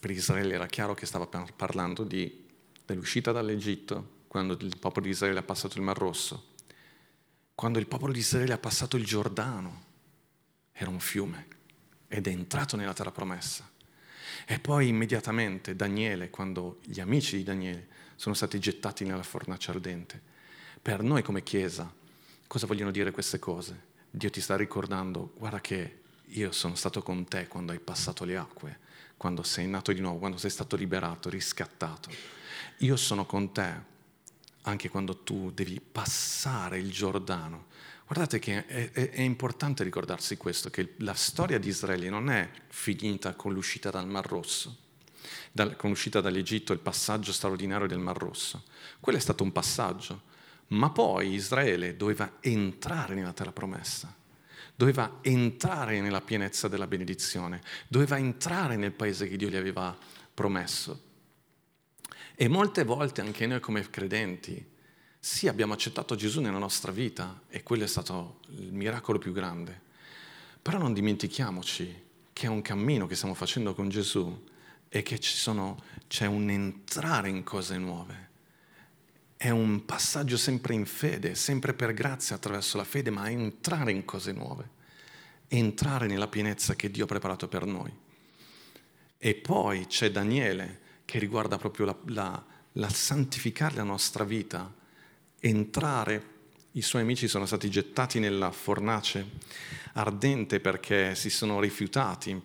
Per 0.00 0.10
Israele 0.10 0.54
era 0.54 0.66
chiaro 0.66 0.94
che 0.94 1.06
stava 1.06 1.28
parlando 1.54 2.02
di, 2.02 2.46
dell'uscita 2.84 3.30
dall'Egitto, 3.30 4.22
quando 4.26 4.54
il 4.54 4.76
popolo 4.80 5.06
di 5.06 5.12
Israele 5.12 5.38
ha 5.38 5.44
passato 5.44 5.76
il 5.76 5.84
Mar 5.84 5.96
Rosso, 5.96 6.54
quando 7.54 7.78
il 7.78 7.86
popolo 7.86 8.12
di 8.12 8.18
Israele 8.18 8.54
ha 8.54 8.58
passato 8.58 8.96
il 8.96 9.04
Giordano, 9.04 9.84
era 10.72 10.90
un 10.90 10.98
fiume 10.98 11.46
ed 12.08 12.26
è 12.26 12.30
entrato 12.30 12.74
nella 12.74 12.92
terra 12.92 13.12
promessa. 13.12 13.70
E 14.46 14.58
poi 14.58 14.88
immediatamente 14.88 15.76
Daniele, 15.76 16.30
quando 16.30 16.80
gli 16.82 16.98
amici 16.98 17.36
di 17.36 17.44
Daniele 17.44 17.86
sono 18.16 18.34
stati 18.34 18.58
gettati 18.58 19.04
nella 19.04 19.22
fornace 19.22 19.70
ardente. 19.70 20.20
Per 20.82 21.04
noi 21.04 21.22
come 21.22 21.44
Chiesa, 21.44 21.94
cosa 22.48 22.66
vogliono 22.66 22.90
dire 22.90 23.12
queste 23.12 23.38
cose? 23.38 23.86
Dio 24.10 24.30
ti 24.30 24.40
sta 24.40 24.56
ricordando, 24.56 25.34
guarda 25.36 25.60
che 25.60 26.00
io 26.24 26.50
sono 26.50 26.74
stato 26.74 27.02
con 27.02 27.24
te 27.24 27.46
quando 27.46 27.70
hai 27.70 27.78
passato 27.78 28.24
le 28.24 28.36
acque, 28.36 28.80
quando 29.16 29.44
sei 29.44 29.68
nato 29.68 29.92
di 29.92 30.00
nuovo, 30.00 30.18
quando 30.18 30.38
sei 30.38 30.50
stato 30.50 30.74
liberato, 30.74 31.30
riscattato. 31.30 32.10
Io 32.78 32.96
sono 32.96 33.24
con 33.24 33.52
te 33.52 33.96
anche 34.62 34.88
quando 34.88 35.18
tu 35.18 35.52
devi 35.52 35.80
passare 35.80 36.78
il 36.78 36.90
Giordano 36.90 37.66
Guardate 38.08 38.38
che 38.38 38.64
è, 38.64 38.90
è, 38.90 39.10
è, 39.10 39.20
importante 39.20 39.84
ricordarsi 39.84 40.38
questo, 40.38 40.70
che 40.70 40.94
la 41.00 41.12
storia 41.12 41.58
di 41.58 41.68
Israele 41.68 42.08
non 42.08 42.30
è 42.30 42.48
finita 42.68 43.34
con 43.34 43.52
l'uscita 43.52 43.90
dal 43.90 44.08
Mar 44.08 44.24
Rosso, 44.24 44.74
dal, 45.52 45.76
con 45.76 45.90
l'uscita 45.90 46.22
dall'Egitto, 46.22 46.72
il 46.72 46.78
passaggio 46.78 47.34
straordinario 47.34 47.86
del 47.86 47.98
Mar 47.98 48.16
Rosso. 48.16 48.64
Quello 48.98 49.18
è 49.18 49.20
stato 49.20 49.44
un 49.44 49.52
passaggio, 49.52 50.22
ma 50.68 50.90
poi 50.90 51.32
Israele 51.32 51.96
doveva 51.96 52.36
entrare 52.40 53.14
nella 53.14 53.32
terra 53.32 53.52
promessa, 53.52 54.14
doveva 54.74 55.18
entrare 55.22 56.00
nella 56.00 56.20
pienezza 56.20 56.68
della 56.68 56.86
benedizione, 56.86 57.62
doveva 57.88 58.18
entrare 58.18 58.76
nel 58.76 58.92
paese 58.92 59.28
che 59.28 59.36
Dio 59.36 59.48
gli 59.48 59.56
aveva 59.56 59.96
promesso. 60.34 61.06
E 62.34 62.48
molte 62.48 62.84
volte 62.84 63.20
anche 63.20 63.46
noi 63.46 63.60
come 63.60 63.88
credenti, 63.90 64.64
sì, 65.18 65.48
abbiamo 65.48 65.72
accettato 65.72 66.14
Gesù 66.14 66.40
nella 66.40 66.58
nostra 66.58 66.92
vita 66.92 67.42
e 67.48 67.62
quello 67.62 67.84
è 67.84 67.88
stato 67.88 68.40
il 68.50 68.72
miracolo 68.72 69.18
più 69.18 69.32
grande, 69.32 69.80
però 70.62 70.78
non 70.78 70.92
dimentichiamoci 70.92 72.06
che 72.32 72.46
è 72.46 72.48
un 72.48 72.62
cammino 72.62 73.06
che 73.06 73.16
stiamo 73.16 73.34
facendo 73.34 73.74
con 73.74 73.88
Gesù 73.88 74.46
e 74.88 75.02
che 75.02 75.18
sono, 75.20 75.82
c'è 76.06 76.26
un 76.26 76.48
entrare 76.50 77.28
in 77.28 77.42
cose 77.42 77.76
nuove. 77.78 78.27
È 79.40 79.50
un 79.50 79.84
passaggio 79.84 80.36
sempre 80.36 80.74
in 80.74 80.84
fede, 80.84 81.36
sempre 81.36 81.72
per 81.72 81.94
grazia 81.94 82.34
attraverso 82.34 82.76
la 82.76 82.82
fede, 82.82 83.10
ma 83.10 83.30
entrare 83.30 83.92
in 83.92 84.04
cose 84.04 84.32
nuove, 84.32 84.68
entrare 85.46 86.08
nella 86.08 86.26
pienezza 86.26 86.74
che 86.74 86.90
Dio 86.90 87.04
ha 87.04 87.06
preparato 87.06 87.46
per 87.46 87.64
noi. 87.64 87.96
E 89.16 89.34
poi 89.36 89.86
c'è 89.86 90.10
Daniele 90.10 90.80
che 91.04 91.20
riguarda 91.20 91.56
proprio 91.56 91.86
la, 91.86 91.96
la, 92.06 92.44
la 92.72 92.88
santificare 92.88 93.76
la 93.76 93.84
nostra 93.84 94.24
vita 94.24 94.74
entrare. 95.38 96.36
I 96.72 96.82
suoi 96.82 97.02
amici 97.02 97.28
sono 97.28 97.46
stati 97.46 97.70
gettati 97.70 98.18
nella 98.18 98.50
fornace 98.50 99.24
ardente 99.92 100.58
perché 100.58 101.14
si 101.14 101.30
sono 101.30 101.60
rifiutati 101.60 102.42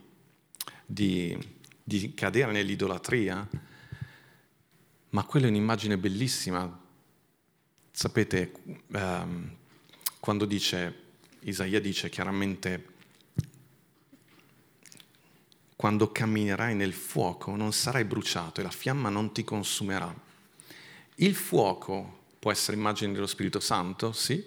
di, 0.86 1.36
di 1.84 2.14
cadere 2.14 2.52
nell'idolatria, 2.52 3.50
ma 5.10 5.24
quella 5.24 5.48
è 5.48 5.50
un'immagine 5.50 5.98
bellissima. 5.98 6.82
Sapete, 7.96 8.52
ehm, 8.92 9.56
quando 10.20 10.46
dice, 10.46 11.02
Isaia 11.42 11.80
dice 11.80 12.10
chiaramente, 12.10 12.86
quando 15.76 16.12
camminerai 16.12 16.74
nel 16.74 16.94
fuoco 16.94 17.56
non 17.56 17.72
sarai 17.72 18.04
bruciato 18.04 18.62
e 18.62 18.64
la 18.64 18.72
fiamma 18.72 19.10
non 19.10 19.32
ti 19.32 19.44
consumerà. 19.44 20.12
Il 21.18 21.36
fuoco 21.36 22.22
può 22.40 22.52
essere 22.52 22.78
immagine 22.78 23.14
dello 23.14 23.28
Spirito 23.28 23.60
Santo, 23.60 24.12
sì, 24.12 24.44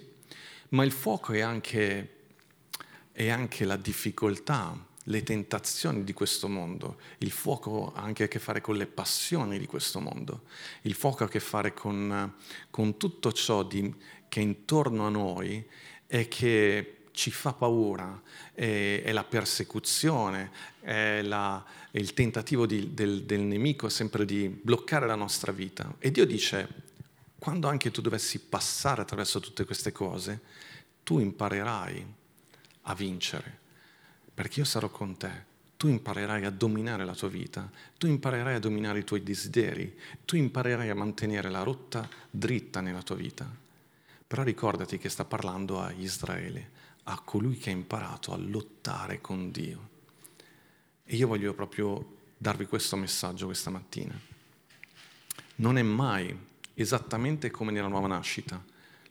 ma 0.69 0.83
il 0.83 0.91
fuoco 0.91 1.31
è 1.31 1.39
anche, 1.39 2.25
è 3.13 3.29
anche 3.29 3.63
la 3.63 3.77
difficoltà, 3.77 4.77
le 5.07 5.23
tentazioni 5.23 6.03
di 6.03 6.13
questo 6.13 6.47
mondo. 6.47 6.99
Il 7.19 7.31
fuoco 7.31 7.93
ha 7.93 8.01
anche 8.01 8.23
a 8.23 8.27
che 8.27 8.39
fare 8.39 8.61
con 8.61 8.75
le 8.75 8.87
passioni 8.87 9.59
di 9.59 9.65
questo 9.65 9.99
mondo. 9.99 10.43
Il 10.81 10.93
fuoco 10.93 11.23
ha 11.23 11.27
a 11.27 11.29
che 11.29 11.39
fare 11.39 11.73
con, 11.73 12.33
con 12.69 12.97
tutto 12.97 13.31
ciò 13.31 13.63
di, 13.63 13.93
che 14.27 14.39
è 14.39 14.43
intorno 14.43 15.05
a 15.05 15.09
noi 15.09 15.65
e 16.07 16.27
che 16.27 16.93
ci 17.11 17.31
fa 17.31 17.51
paura, 17.51 18.21
è, 18.53 19.01
è 19.03 19.11
la 19.11 19.23
persecuzione, 19.23 20.51
è, 20.81 21.21
la, 21.23 21.65
è 21.89 21.97
il 21.97 22.13
tentativo 22.13 22.67
di, 22.67 22.93
del, 22.93 23.23
del 23.23 23.41
nemico 23.41 23.89
sempre 23.89 24.23
di 24.23 24.47
bloccare 24.47 25.07
la 25.07 25.15
nostra 25.15 25.51
vita. 25.51 25.95
E 25.97 26.11
Dio 26.11 26.27
dice, 26.27 26.67
quando 27.39 27.67
anche 27.67 27.89
tu 27.89 28.01
dovessi 28.01 28.39
passare 28.39 29.01
attraverso 29.01 29.39
tutte 29.39 29.65
queste 29.65 29.91
cose, 29.91 30.41
tu 31.03 31.17
imparerai 31.17 32.05
a 32.83 32.93
vincere, 32.93 33.59
perché 34.37 34.59
io 34.59 34.65
sarò 34.65 34.89
con 34.89 35.17
te. 35.17 35.45
Tu 35.77 35.87
imparerai 35.87 36.45
a 36.45 36.51
dominare 36.51 37.05
la 37.05 37.15
tua 37.15 37.27
vita, 37.27 37.67
tu 37.97 38.05
imparerai 38.05 38.53
a 38.53 38.59
dominare 38.59 38.99
i 38.99 39.03
tuoi 39.03 39.23
desideri, 39.23 39.97
tu 40.25 40.35
imparerai 40.35 40.91
a 40.91 40.95
mantenere 40.95 41.49
la 41.49 41.63
rotta 41.63 42.07
dritta 42.29 42.79
nella 42.79 43.01
tua 43.01 43.15
vita. 43.15 43.51
Però 44.27 44.43
ricordati 44.43 44.99
che 44.99 45.09
sta 45.09 45.25
parlando 45.25 45.81
a 45.81 45.91
Israele, 45.91 46.69
a 47.05 47.19
colui 47.19 47.57
che 47.57 47.71
ha 47.71 47.73
imparato 47.73 48.31
a 48.31 48.37
lottare 48.37 49.21
con 49.21 49.49
Dio. 49.49 49.89
E 51.03 51.15
io 51.15 51.27
voglio 51.27 51.55
proprio 51.55 52.17
darvi 52.37 52.67
questo 52.67 52.95
messaggio 52.95 53.47
questa 53.47 53.71
mattina. 53.71 54.13
Non 55.55 55.79
è 55.79 55.81
mai 55.81 56.37
esattamente 56.75 57.49
come 57.49 57.71
nella 57.71 57.87
nuova 57.87 58.07
nascita. 58.07 58.63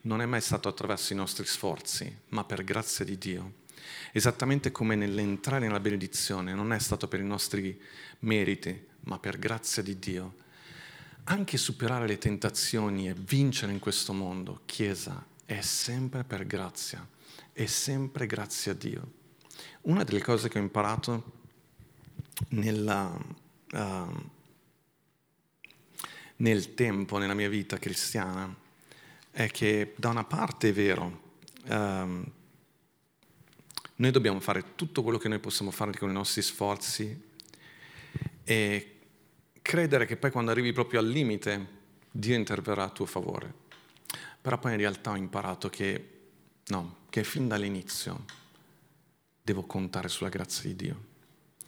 Non 0.03 0.21
è 0.21 0.25
mai 0.25 0.41
stato 0.41 0.69
attraverso 0.69 1.15
i 1.15 1.17
nostri 1.17 1.47
sforzi, 1.47 2.17
ma 2.29 2.45
per 2.45 2.63
grazia 2.63 3.05
di 3.05 3.19
Dio. 3.19 3.65
Esattamente 4.13 4.71
come 4.71 4.95
nell'entrare 4.95 5.67
nella 5.67 5.81
benedizione 5.81 6.55
non 6.55 6.73
è 6.73 6.79
stato 6.79 7.09
per 7.09 7.21
i 7.21 7.25
nostri 7.25 7.81
meriti, 8.21 8.87
ma 9.01 9.19
per 9.19 9.39
grazia 9.39 9.83
di 9.83 9.99
Dio. 9.99 10.35
Anche 11.25 11.57
superare 11.57 12.07
le 12.07 12.19
tentazioni 12.19 13.09
e 13.09 13.15
vincere 13.15 13.73
in 13.73 13.79
questo 13.79 14.13
mondo, 14.13 14.63
Chiesa, 14.65 15.25
è 15.45 15.61
sempre 15.61 16.25
per 16.25 16.47
grazia, 16.47 17.07
è 17.53 17.67
sempre 17.67 18.27
grazie 18.27 18.73
a 18.73 18.75
Dio. 18.75 19.13
Una 19.83 20.05
delle 20.05 20.23
cose 20.23 20.49
che 20.49 20.59
ho 20.59 20.63
imparato 20.63 21.33
nella, 22.51 23.17
uh, 23.73 24.31
nel 26.37 26.75
tempo, 26.75 27.19
nella 27.19 27.35
mia 27.35 27.49
vita 27.49 27.79
cristiana, 27.79 28.55
è 29.31 29.49
che 29.51 29.95
da 29.97 30.09
una 30.09 30.25
parte 30.25 30.71
è 30.71 30.73
vero, 30.73 31.35
um, 31.69 32.25
noi 33.97 34.11
dobbiamo 34.11 34.41
fare 34.41 34.75
tutto 34.75 35.03
quello 35.03 35.19
che 35.19 35.29
noi 35.29 35.39
possiamo 35.39 35.71
fare 35.71 35.97
con 35.97 36.11
i 36.11 36.13
nostri 36.13 36.43
sforzi 36.43 37.25
e 38.45 38.97
credere 39.63 40.07
che 40.07 40.17
poi 40.17 40.31
quando 40.31 40.51
arrivi 40.51 40.73
proprio 40.73 41.01
al 41.01 41.09
limite 41.09 41.75
Dio 42.11 42.35
interverrà 42.35 42.85
a 42.85 42.91
tuo 42.91 43.07
favore. 43.07 43.65
Però 44.41 44.59
poi 44.59 44.73
in 44.73 44.79
realtà 44.79 45.11
ho 45.11 45.17
imparato 45.17 45.69
che 45.69 46.11
no, 46.67 46.99
che 47.11 47.25
fin 47.25 47.49
dall'inizio 47.49 48.25
devo 49.43 49.65
contare 49.65 50.09
sulla 50.09 50.29
grazia 50.29 50.69
di 50.69 50.77
Dio. 50.77 51.05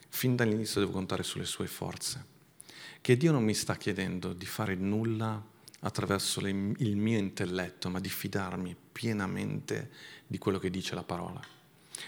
Fin 0.09 0.37
dall'inizio 0.37 0.81
devo 0.81 0.93
contare 0.93 1.23
sulle 1.23 1.45
sue 1.45 1.67
forze. 1.67 2.37
Che 3.01 3.17
Dio 3.17 3.33
non 3.33 3.45
mi 3.45 3.55
sta 3.55 3.77
chiedendo 3.77 4.33
di 4.33 4.47
fare 4.47 4.75
nulla 4.75 5.43
attraverso 5.81 6.41
le, 6.41 6.51
il 6.51 6.97
mio 6.97 7.19
intelletto, 7.19 7.89
ma 7.89 8.01
di 8.01 8.09
fidarmi 8.09 8.77
pienamente 8.93 9.91
di 10.27 10.39
quello 10.39 10.59
che 10.59 10.71
dice 10.71 10.95
la 10.95 11.05
parola. 11.05 11.57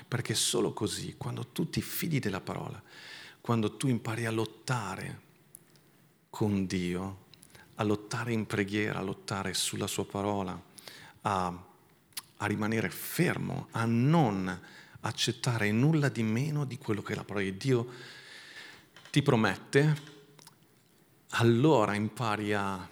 Perché 0.07 0.35
solo 0.35 0.73
così, 0.73 1.15
quando 1.17 1.47
tu 1.47 1.71
ti 1.71 1.81
fidi 1.83 2.19
della 2.19 2.41
parola, 2.41 2.83
quando 3.41 3.77
tu 3.77 3.89
impari 3.89 4.27
a 4.27 4.31
lottare 4.31 5.29
con 6.31 6.67
Dio, 6.67 7.29
a 7.77 7.83
lottare 7.83 8.33
in 8.33 8.47
preghiera, 8.47 8.99
a 8.99 9.03
lottare 9.03 9.55
sulla 9.55 9.87
sua 9.87 10.07
parola, 10.07 10.61
a, 11.23 11.65
a 12.37 12.47
rimanere 12.47 12.91
fermo, 12.91 13.69
a 13.73 13.85
non 13.85 14.61
accettare 15.01 15.71
nulla 15.73 16.09
di 16.09 16.23
meno 16.23 16.65
di 16.65 16.77
quello 16.79 17.03
che 17.03 17.15
la 17.15 17.25
parola 17.25 17.45
di 17.45 17.57
Dio 17.57 17.89
ti 19.11 19.23
promette, 19.23 20.19
allora 21.31 21.95
impari 21.95 22.53
a, 22.53 22.89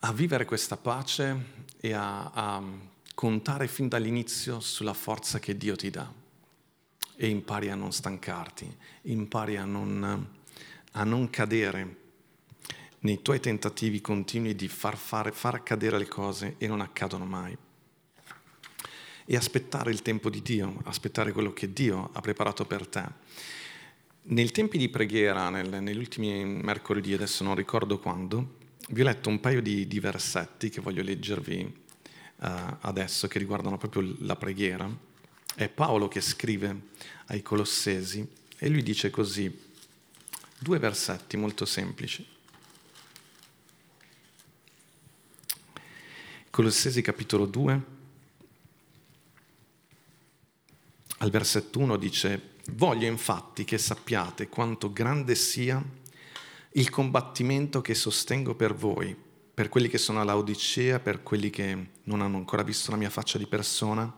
a 0.00 0.12
vivere 0.12 0.44
questa 0.44 0.76
pace 0.76 1.66
e 1.80 1.92
a, 1.92 2.30
a 2.30 2.62
contare 3.20 3.68
fin 3.68 3.86
dall'inizio 3.86 4.60
sulla 4.60 4.94
forza 4.94 5.38
che 5.40 5.54
Dio 5.54 5.76
ti 5.76 5.90
dà 5.90 6.10
e 7.16 7.28
impari 7.28 7.68
a 7.68 7.74
non 7.74 7.92
stancarti, 7.92 8.74
impari 9.02 9.58
a 9.58 9.66
non, 9.66 10.26
a 10.92 11.04
non 11.04 11.28
cadere 11.28 11.96
nei 13.00 13.20
tuoi 13.20 13.38
tentativi 13.38 14.00
continui 14.00 14.54
di 14.54 14.68
far, 14.68 14.96
fare, 14.96 15.32
far 15.32 15.56
accadere 15.56 15.98
le 15.98 16.08
cose 16.08 16.54
e 16.56 16.66
non 16.66 16.80
accadono 16.80 17.26
mai. 17.26 17.54
E 19.26 19.36
aspettare 19.36 19.90
il 19.90 20.00
tempo 20.00 20.30
di 20.30 20.40
Dio, 20.40 20.80
aspettare 20.84 21.32
quello 21.32 21.52
che 21.52 21.74
Dio 21.74 22.08
ha 22.14 22.20
preparato 22.22 22.64
per 22.64 22.86
te. 22.86 23.04
Nei 24.22 24.50
tempi 24.50 24.78
di 24.78 24.88
preghiera, 24.88 25.50
nel, 25.50 25.82
negli 25.82 25.98
ultimi 25.98 26.42
mercoledì, 26.42 27.12
adesso 27.12 27.44
non 27.44 27.54
ricordo 27.54 27.98
quando, 27.98 28.56
vi 28.88 29.02
ho 29.02 29.04
letto 29.04 29.28
un 29.28 29.40
paio 29.40 29.60
di, 29.60 29.86
di 29.86 30.00
versetti 30.00 30.70
che 30.70 30.80
voglio 30.80 31.02
leggervi 31.02 31.88
uh, 32.40 32.76
adesso, 32.80 33.28
che 33.28 33.38
riguardano 33.38 33.78
proprio 33.78 34.14
la 34.20 34.36
preghiera 34.36 35.08
è 35.54 35.68
Paolo 35.68 36.08
che 36.08 36.20
scrive 36.20 36.88
ai 37.26 37.42
Colossesi 37.42 38.26
e 38.56 38.68
lui 38.68 38.82
dice 38.82 39.10
così, 39.10 39.68
due 40.58 40.78
versetti 40.78 41.36
molto 41.36 41.64
semplici. 41.64 42.26
Colossesi 46.50 47.00
capitolo 47.00 47.46
2, 47.46 47.80
al 51.18 51.30
versetto 51.30 51.78
1 51.78 51.96
dice, 51.96 52.54
voglio 52.72 53.06
infatti 53.06 53.64
che 53.64 53.78
sappiate 53.78 54.48
quanto 54.48 54.92
grande 54.92 55.34
sia 55.34 55.82
il 56.72 56.90
combattimento 56.90 57.80
che 57.80 57.94
sostengo 57.94 58.54
per 58.54 58.74
voi 58.74 59.28
per 59.52 59.68
quelli 59.68 59.88
che 59.88 59.98
sono 59.98 60.20
all'Odicea, 60.20 61.00
per 61.00 61.22
quelli 61.22 61.50
che 61.50 61.86
non 62.04 62.20
hanno 62.20 62.36
ancora 62.36 62.62
visto 62.62 62.90
la 62.90 62.96
mia 62.96 63.10
faccia 63.10 63.38
di 63.38 63.46
persona, 63.46 64.12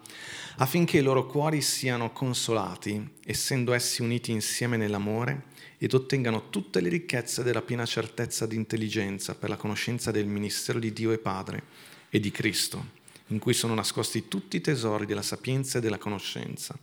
affinché 0.57 0.99
i 0.99 1.03
loro 1.03 1.27
cuori 1.27 1.61
siano 1.61 2.13
consolati, 2.13 3.15
essendo 3.25 3.73
essi 3.73 4.03
uniti 4.03 4.31
insieme 4.31 4.77
nell'amore, 4.77 5.51
ed 5.79 5.95
ottengano 5.95 6.49
tutte 6.49 6.81
le 6.81 6.89
ricchezze 6.89 7.43
della 7.43 7.63
piena 7.63 7.85
certezza 7.85 8.47
di 8.47 8.55
intelligenza 8.55 9.35
per 9.35 9.49
la 9.49 9.57
conoscenza 9.57 10.11
del 10.11 10.27
ministero 10.27 10.79
di 10.79 10.93
Dio 10.93 11.11
e 11.11 11.19
Padre 11.19 11.65
e 12.09 12.21
di 12.21 12.31
Cristo, 12.31 13.01
in 13.29 13.39
cui 13.39 13.53
sono 13.53 13.75
nascosti 13.75 14.29
tutti 14.29 14.59
i 14.59 14.61
tesori 14.61 15.07
della 15.07 15.23
sapienza 15.23 15.79
e 15.79 15.81
della 15.81 15.99
conoscenza. 15.99 16.79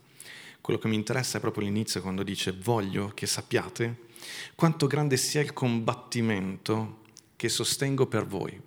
Quello 0.59 0.79
che 0.79 0.89
mi 0.89 0.95
interessa 0.95 1.37
è 1.37 1.41
proprio 1.41 1.63
l'inizio 1.63 2.01
quando 2.01 2.23
dice 2.23 2.51
voglio 2.51 3.11
che 3.13 3.25
sappiate 3.25 4.07
quanto 4.55 4.87
grande 4.87 5.17
sia 5.17 5.41
il 5.41 5.53
combattimento 5.53 6.97
che 7.39 7.47
sostengo 7.47 8.05
per 8.05 8.25
voi. 8.25 8.61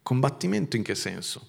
Combattimento 0.00 0.76
in 0.76 0.84
che 0.84 0.94
senso? 0.94 1.44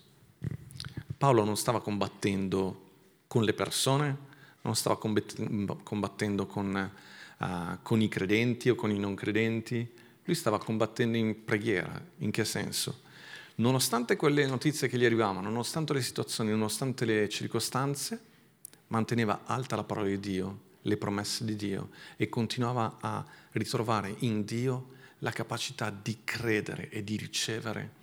Paolo 1.16 1.44
non 1.44 1.56
stava 1.56 1.84
combattendo 1.84 2.90
con 3.28 3.44
le 3.44 3.54
persone, 3.54 4.18
non 4.62 4.76
stava 4.76 4.98
combattendo 4.98 6.48
con, 6.48 6.92
uh, 7.38 7.46
con 7.84 8.02
i 8.02 8.08
credenti 8.08 8.72
o 8.72 8.76
con 8.76 8.90
i 8.90 8.98
non 8.98 9.14
credenti, 9.14 9.88
lui 10.24 10.34
stava 10.34 10.58
combattendo 10.58 11.16
in 11.16 11.46
preghiera. 11.46 12.04
In 12.18 12.32
che 12.32 12.44
senso? 12.44 13.02
Nonostante 13.58 14.16
quelle 14.16 14.48
notizie 14.48 14.88
che 14.88 14.98
gli 14.98 15.06
arrivavano, 15.06 15.42
nonostante 15.42 15.94
le 15.94 16.02
situazioni, 16.02 16.50
nonostante 16.50 17.06
le 17.06 17.30
circostanze, 17.30 18.20
manteneva 18.88 19.42
alta 19.46 19.76
la 19.76 19.84
parola 19.84 20.08
di 20.08 20.20
Dio, 20.20 20.60
le 20.82 20.98
promesse 20.98 21.46
di 21.46 21.56
Dio 21.56 21.90
e 22.18 22.30
continuava 22.30 22.98
a 23.00 23.24
ritrovare 23.52 24.16
in 24.22 24.44
Dio 24.44 24.98
la 25.24 25.32
capacità 25.32 25.90
di 25.90 26.20
credere 26.24 26.90
e 26.90 27.04
di 27.04 27.16
ricevere, 27.16 28.00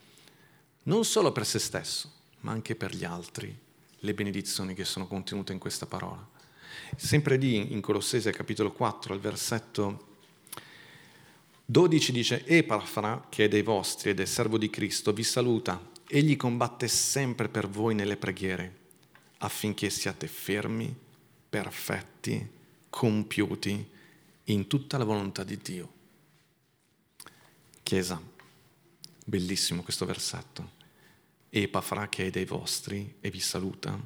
non 0.85 1.05
solo 1.05 1.33
per 1.33 1.45
se 1.45 1.59
stesso, 1.59 2.13
ma 2.41 2.53
anche 2.53 2.75
per 2.77 2.95
gli 2.95 3.05
altri, 3.05 3.57
le 4.01 4.15
benedizioni 4.15 4.75
che 4.75 4.85
sono 4.85 5.07
contenute 5.07 5.53
in 5.53 5.59
questa 5.59 5.87
parola. 5.87 6.27
Sempre 6.97 7.37
lì 7.37 7.73
in 7.73 7.81
Colossese 7.81 8.31
capitolo 8.31 8.73
4, 8.73 9.13
al 9.13 9.21
versetto 9.21 10.07
12 11.65 12.13
dice, 12.13 12.47
Epafra, 12.47 13.27
che 13.29 13.45
è 13.45 13.49
dei 13.49 13.63
vostri 13.63 14.11
ed 14.11 14.21
è 14.21 14.25
servo 14.25 14.57
di 14.57 14.71
Cristo, 14.71 15.13
vi 15.13 15.25
saluta. 15.25 15.79
Egli 16.07 16.37
combatte 16.37 16.89
sempre 16.89 17.49
per 17.49 17.69
voi 17.69 17.95
nelle 17.95 18.17
preghiere, 18.17 18.77
affinché 19.39 19.91
siate 19.91 20.29
fermi, 20.29 20.95
perfetti, 21.51 22.49
compiuti 22.89 23.87
in 24.45 24.67
tutta 24.67 24.97
la 24.97 25.05
volontà 25.05 25.45
di 25.45 25.59
Dio. 25.59 25.97
Chiesa, 27.89 28.23
bellissimo 29.25 29.83
questo 29.83 30.05
versetto. 30.05 30.73
Epafra 31.49 32.11
che 32.11 32.27
è 32.27 32.31
dei 32.31 32.45
vostri 32.45 33.15
e 33.19 33.31
vi 33.31 33.41
saluta, 33.41 33.99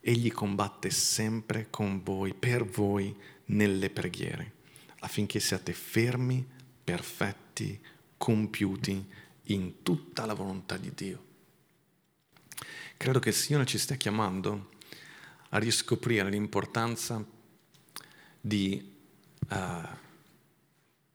egli 0.00 0.32
combatte 0.32 0.88
sempre 0.88 1.66
con 1.68 2.02
voi, 2.02 2.32
per 2.32 2.64
voi, 2.64 3.14
nelle 3.48 3.90
preghiere, 3.90 4.52
affinché 5.00 5.40
siate 5.40 5.74
fermi, 5.74 6.42
perfetti, 6.82 7.78
compiuti 8.16 9.06
in 9.42 9.82
tutta 9.82 10.24
la 10.24 10.32
volontà 10.32 10.78
di 10.78 10.90
Dio. 10.94 11.24
Credo 12.96 13.18
che 13.18 13.28
il 13.28 13.34
Signore 13.34 13.66
ci 13.66 13.76
stia 13.76 13.96
chiamando 13.96 14.70
a 15.50 15.58
riscoprire 15.58 16.30
l'importanza 16.30 17.22
di 18.40 18.90
uh, 19.50 20.06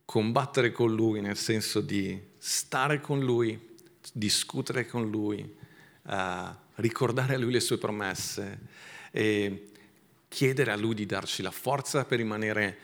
combattere 0.05 0.71
con 0.71 0.93
lui, 0.93 1.21
nel 1.21 1.37
senso 1.37 1.81
di 1.81 2.19
stare 2.37 2.99
con 2.99 3.19
lui, 3.19 3.75
discutere 4.11 4.85
con 4.85 5.09
lui, 5.09 5.55
uh, 6.03 6.13
ricordare 6.75 7.35
a 7.35 7.37
lui 7.37 7.51
le 7.51 7.59
sue 7.59 7.77
promesse 7.77 8.59
e 9.11 9.71
chiedere 10.27 10.71
a 10.71 10.75
lui 10.75 10.95
di 10.95 11.05
darci 11.05 11.41
la 11.41 11.51
forza 11.51 12.05
per 12.05 12.17
rimanere 12.17 12.77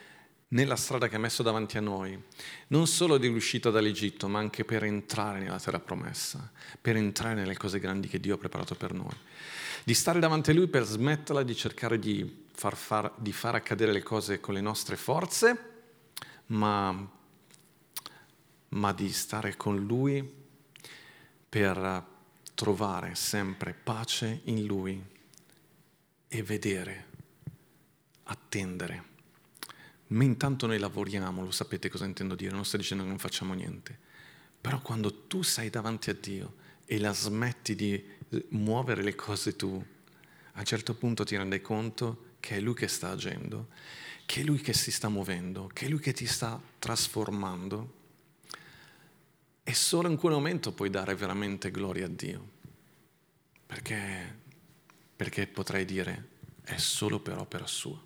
nella 0.50 0.76
strada 0.76 1.08
che 1.08 1.16
ha 1.16 1.20
messo 1.20 1.44
davanti 1.44 1.78
a 1.78 1.82
noi, 1.82 2.20
non 2.68 2.88
solo 2.88 3.18
di 3.18 3.28
uscita 3.28 3.70
dall'Egitto, 3.70 4.28
ma 4.28 4.40
anche 4.40 4.66
per 4.66 4.84
entrare 4.84 5.40
nella 5.40 5.60
terra 5.60 5.80
promessa, 5.80 6.52
per 6.80 6.96
entrare 6.96 7.36
nelle 7.36 7.56
cose 7.58 7.80
grandi 7.80 8.08
che 8.08 8.20
Dio 8.20 8.36
ha 8.36 8.38
preparato 8.38 8.76
per 8.76 8.94
noi. 8.94 9.14
Di 9.84 9.94
stare 9.94 10.20
davanti 10.20 10.52
a 10.52 10.54
Lui 10.54 10.68
per 10.68 10.84
smetterla 10.84 11.44
di 11.44 11.56
cercare 11.56 12.00
di 12.00 12.46
far, 12.54 12.76
far, 12.76 13.12
di 13.18 13.32
far 13.32 13.56
accadere 13.56 13.92
le 13.92 14.02
cose 14.02 14.40
con 14.40 14.54
le 14.54 14.62
nostre 14.62 14.96
forze, 14.96 15.69
ma 16.50 17.18
ma 18.70 18.94
di 18.94 19.12
stare 19.12 19.56
con 19.58 19.84
Lui 19.84 20.38
per 21.48 22.06
trovare 22.54 23.16
sempre 23.16 23.74
pace 23.74 24.42
in 24.46 24.66
Lui 24.66 25.02
e 26.28 26.44
vedere, 26.44 27.06
attendere. 28.24 29.08
Ma 30.08 30.24
intanto 30.24 30.68
noi 30.68 30.78
lavoriamo, 30.78 31.44
lo 31.44 31.52
sapete 31.52 31.90
cosa 31.90 32.06
intendo 32.06 32.36
dire, 32.36 32.52
non 32.52 32.66
sto 32.66 32.78
dicendo 32.78 33.04
che 33.04 33.10
non 33.10 33.20
facciamo 33.20 33.54
niente, 33.54 33.98
però 34.60 34.82
quando 34.82 35.26
tu 35.26 35.42
sei 35.42 35.70
davanti 35.70 36.10
a 36.10 36.14
Dio 36.14 36.56
e 36.86 37.00
la 37.00 37.14
smetti 37.14 37.76
di 37.76 38.04
muovere 38.50 39.04
le 39.04 39.16
cose 39.16 39.56
tu, 39.56 39.84
a 40.54 40.60
un 40.60 40.66
certo 40.66 40.96
punto 40.96 41.24
ti 41.24 41.38
rendi 41.38 41.62
conto 41.62 42.26
che 42.40 42.58
è 42.58 42.60
Lui 42.60 42.74
che 42.74 42.88
sta 42.88 43.10
agendo, 43.10 43.70
che 44.30 44.42
è 44.42 44.44
Lui 44.44 44.62
che 44.62 44.74
si 44.74 44.92
sta 44.92 45.10
muovendo, 45.10 45.72
che 45.74 45.88
è 45.88 45.90
Lui 45.90 45.98
che 45.98 46.14
ti 46.14 46.28
sta 46.28 46.62
trasformando 46.78 47.94
e 49.64 49.74
solo 49.74 50.08
in 50.08 50.18
quel 50.18 50.34
momento 50.34 50.72
puoi 50.72 50.92
dare 50.92 51.16
veramente 51.16 51.72
gloria 51.72 52.06
a 52.06 52.10
Dio. 52.10 52.48
Perché, 53.66 54.38
perché 55.16 55.48
potrei 55.48 55.84
dire 55.84 56.28
è 56.62 56.78
solo 56.78 57.20
per 57.20 57.40
opera 57.40 57.66
sua. 57.66 58.00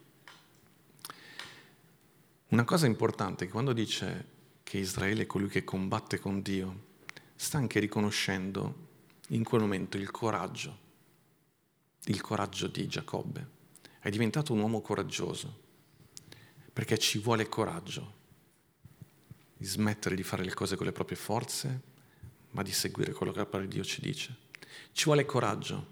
Una 2.47 2.63
cosa 2.63 2.85
importante 2.85 3.49
quando 3.49 3.73
dice 3.73 4.27
che 4.63 4.77
Israele 4.77 5.23
è 5.23 5.25
colui 5.25 5.49
che 5.49 5.65
combatte 5.65 6.19
con 6.19 6.41
Dio, 6.41 6.85
sta 7.35 7.57
anche 7.57 7.81
riconoscendo 7.81 8.87
in 9.31 9.43
quel 9.43 9.59
momento 9.59 9.97
il 9.97 10.09
coraggio, 10.09 10.77
il 12.05 12.21
coraggio 12.21 12.67
di 12.67 12.87
Giacobbe. 12.87 13.47
È 13.99 14.09
diventato 14.09 14.53
un 14.53 14.59
uomo 14.59 14.79
coraggioso, 14.79 15.62
perché 16.73 16.97
ci 16.97 17.19
vuole 17.19 17.47
coraggio 17.47 18.21
di 19.55 19.65
smettere 19.65 20.15
di 20.15 20.23
fare 20.23 20.43
le 20.43 20.53
cose 20.53 20.75
con 20.75 20.85
le 20.85 20.91
proprie 20.91 21.15
forze, 21.15 21.81
ma 22.51 22.63
di 22.63 22.71
seguire 22.73 23.13
quello 23.13 23.31
che 23.31 23.37
la 23.37 23.45
parola 23.45 23.67
di 23.67 23.75
Dio 23.75 23.83
ci 23.83 24.01
dice. 24.01 24.35
Ci 24.91 25.05
vuole 25.05 25.25
coraggio 25.25 25.87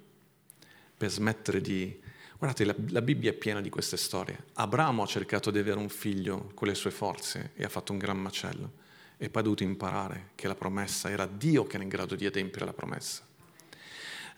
per 0.98 1.10
smettere 1.10 1.62
di... 1.62 2.00
Guardate, 2.38 2.66
la, 2.66 2.76
la, 2.90 3.02
Bibbia 3.02 3.30
è 3.30 3.34
piena 3.34 3.62
di 3.62 3.70
queste 3.70 3.98
storie. 3.98 4.46
Abramo 4.54 5.04
ha 5.04 5.06
cercato 5.06 5.52
di 5.52 5.60
avere 5.60 5.80
un 5.80 5.90
figlio 5.90 6.52
con 6.54 6.68
le 6.68 6.76
sue 6.76 6.92
forze 6.92 7.52
e 7.56 7.64
ha 7.64 7.70
fatto 7.70 7.92
un 7.92 8.00
gran 8.00 8.18
macello 8.20 8.80
e 9.18 9.30
poi 9.30 9.42
ha 9.42 9.46
dovuto 9.46 9.64
imparare 9.64 10.32
che 10.34 10.48
la 10.48 10.56
promessa 10.56 11.10
era 11.10 11.28
Dio 11.28 11.66
che 11.66 11.76
era 11.76 11.84
in 11.84 11.90
grado 11.90 12.16
di 12.16 12.26
adempiere 12.26 12.66
la 12.66 12.74
promessa. 12.74 13.24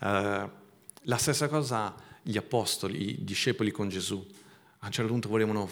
Uh, 0.00 0.50
la 1.06 1.16
stessa 1.16 1.48
cosa 1.48 1.94
gli 2.22 2.36
apostoli, 2.36 3.10
i 3.10 3.24
discepoli 3.24 3.70
con 3.70 3.88
Gesù. 3.88 4.24
A 4.78 4.86
un 4.86 4.92
certo 4.92 5.10
punto 5.10 5.28
volevano 5.28 5.68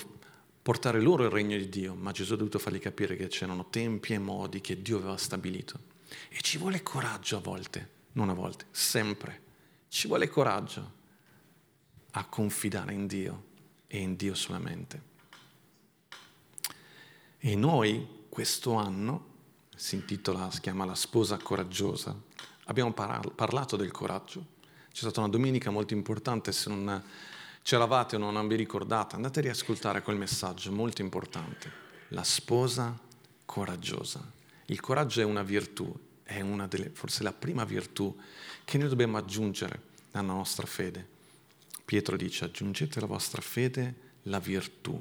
portare 0.62 1.00
loro 1.00 1.24
il 1.24 1.30
regno 1.30 1.56
di 1.56 1.68
Dio, 1.68 1.94
ma 1.94 2.12
Gesù 2.12 2.34
ha 2.34 2.36
dovuto 2.36 2.60
fargli 2.60 2.78
capire 2.78 3.16
che 3.16 3.26
c'erano 3.26 3.68
tempi 3.68 4.12
e 4.12 4.18
modi 4.18 4.60
che 4.60 4.80
Dio 4.80 4.98
aveva 4.98 5.16
stabilito. 5.16 5.90
E 6.28 6.40
ci 6.40 6.56
vuole 6.56 6.82
coraggio 6.82 7.36
a 7.36 7.40
volte, 7.40 7.90
non 8.12 8.28
a 8.28 8.34
volte, 8.34 8.66
sempre. 8.70 9.42
Ci 9.88 10.06
vuole 10.06 10.28
coraggio 10.28 11.00
a 12.12 12.24
confidare 12.26 12.92
in 12.92 13.06
Dio 13.06 13.44
e 13.86 13.98
in 13.98 14.14
Dio 14.16 14.34
solamente. 14.34 15.10
E 17.38 17.56
noi 17.56 18.26
questo 18.28 18.74
anno, 18.74 19.30
si 19.74 19.96
intitola, 19.96 20.50
si 20.50 20.60
chiama 20.60 20.84
La 20.84 20.94
sposa 20.94 21.36
coraggiosa, 21.38 22.16
abbiamo 22.66 22.92
parlato 22.92 23.76
del 23.76 23.90
coraggio. 23.90 24.46
C'è 24.92 25.00
stata 25.00 25.20
una 25.20 25.28
domenica 25.28 25.70
molto 25.70 25.94
importante, 25.94 26.52
se 26.52 26.68
non 26.68 27.02
c'eravate 27.62 28.16
o 28.16 28.30
non 28.30 28.48
vi 28.48 28.56
ricordate, 28.56 29.14
andate 29.14 29.38
a 29.38 29.42
riascoltare 29.42 30.02
quel 30.02 30.16
messaggio 30.16 30.72
molto 30.72 31.00
importante. 31.00 31.80
La 32.08 32.24
sposa 32.24 32.98
coraggiosa. 33.44 34.20
Il 34.66 34.80
coraggio 34.80 35.20
è 35.20 35.24
una 35.24 35.42
virtù, 35.42 35.94
è 36.22 36.40
una 36.40 36.66
delle, 36.66 36.90
forse 36.90 37.22
la 37.22 37.32
prima 37.32 37.64
virtù 37.64 38.16
che 38.64 38.78
noi 38.78 38.88
dobbiamo 38.88 39.16
aggiungere 39.16 39.80
alla 40.12 40.32
nostra 40.32 40.66
fede. 40.66 41.08
Pietro 41.84 42.16
dice 42.16 42.44
aggiungete 42.44 42.98
alla 42.98 43.08
vostra 43.08 43.42
fede 43.42 44.10
la 44.24 44.38
virtù, 44.38 45.00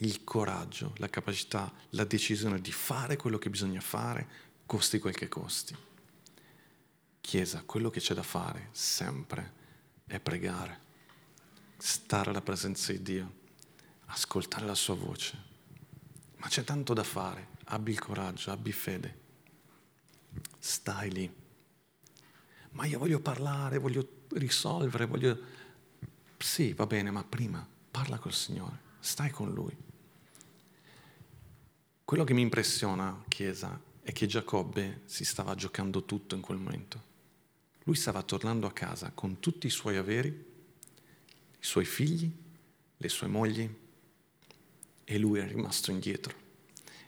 il 0.00 0.24
coraggio, 0.24 0.94
la 0.98 1.08
capacità, 1.08 1.72
la 1.90 2.04
decisione 2.04 2.60
di 2.60 2.70
fare 2.70 3.16
quello 3.16 3.38
che 3.38 3.50
bisogna 3.50 3.80
fare, 3.80 4.26
costi 4.66 4.98
quel 4.98 5.14
che 5.14 5.28
costi. 5.28 5.76
Chiesa, 7.20 7.62
quello 7.66 7.90
che 7.90 8.00
c'è 8.00 8.14
da 8.14 8.22
fare 8.22 8.68
sempre 8.72 9.52
è 10.06 10.20
pregare, 10.20 10.86
stare 11.78 12.30
alla 12.30 12.42
presenza 12.42 12.92
di 12.92 13.02
Dio, 13.02 13.32
ascoltare 14.06 14.66
la 14.66 14.74
sua 14.74 14.94
voce. 14.94 15.46
Ma 16.36 16.48
c'è 16.48 16.64
tanto 16.64 16.92
da 16.92 17.04
fare, 17.04 17.48
abbi 17.64 17.92
il 17.92 17.98
coraggio, 17.98 18.50
abbi 18.50 18.72
fede 18.72 19.26
stai 20.58 21.10
lì. 21.10 21.34
Ma 22.72 22.84
io 22.84 22.98
voglio 22.98 23.20
parlare, 23.20 23.78
voglio 23.78 24.24
risolvere, 24.30 25.06
voglio... 25.06 25.38
Sì, 26.36 26.72
va 26.72 26.86
bene, 26.86 27.10
ma 27.10 27.24
prima 27.24 27.66
parla 27.90 28.18
col 28.18 28.32
Signore, 28.32 28.80
stai 29.00 29.30
con 29.30 29.52
Lui. 29.52 29.76
Quello 32.04 32.24
che 32.24 32.34
mi 32.34 32.42
impressiona, 32.42 33.24
Chiesa, 33.28 33.80
è 34.02 34.12
che 34.12 34.26
Giacobbe 34.26 35.02
si 35.04 35.24
stava 35.24 35.54
giocando 35.54 36.04
tutto 36.04 36.34
in 36.34 36.40
quel 36.40 36.58
momento. 36.58 37.06
Lui 37.84 37.96
stava 37.96 38.22
tornando 38.22 38.66
a 38.66 38.72
casa 38.72 39.10
con 39.12 39.40
tutti 39.40 39.66
i 39.66 39.70
suoi 39.70 39.96
averi, 39.96 40.47
i 41.60 41.64
suoi 41.64 41.84
figli, 41.84 42.30
le 42.96 43.08
sue 43.08 43.26
mogli, 43.26 43.68
e 45.04 45.18
lui 45.18 45.38
è 45.40 45.46
rimasto 45.46 45.90
indietro. 45.90 46.34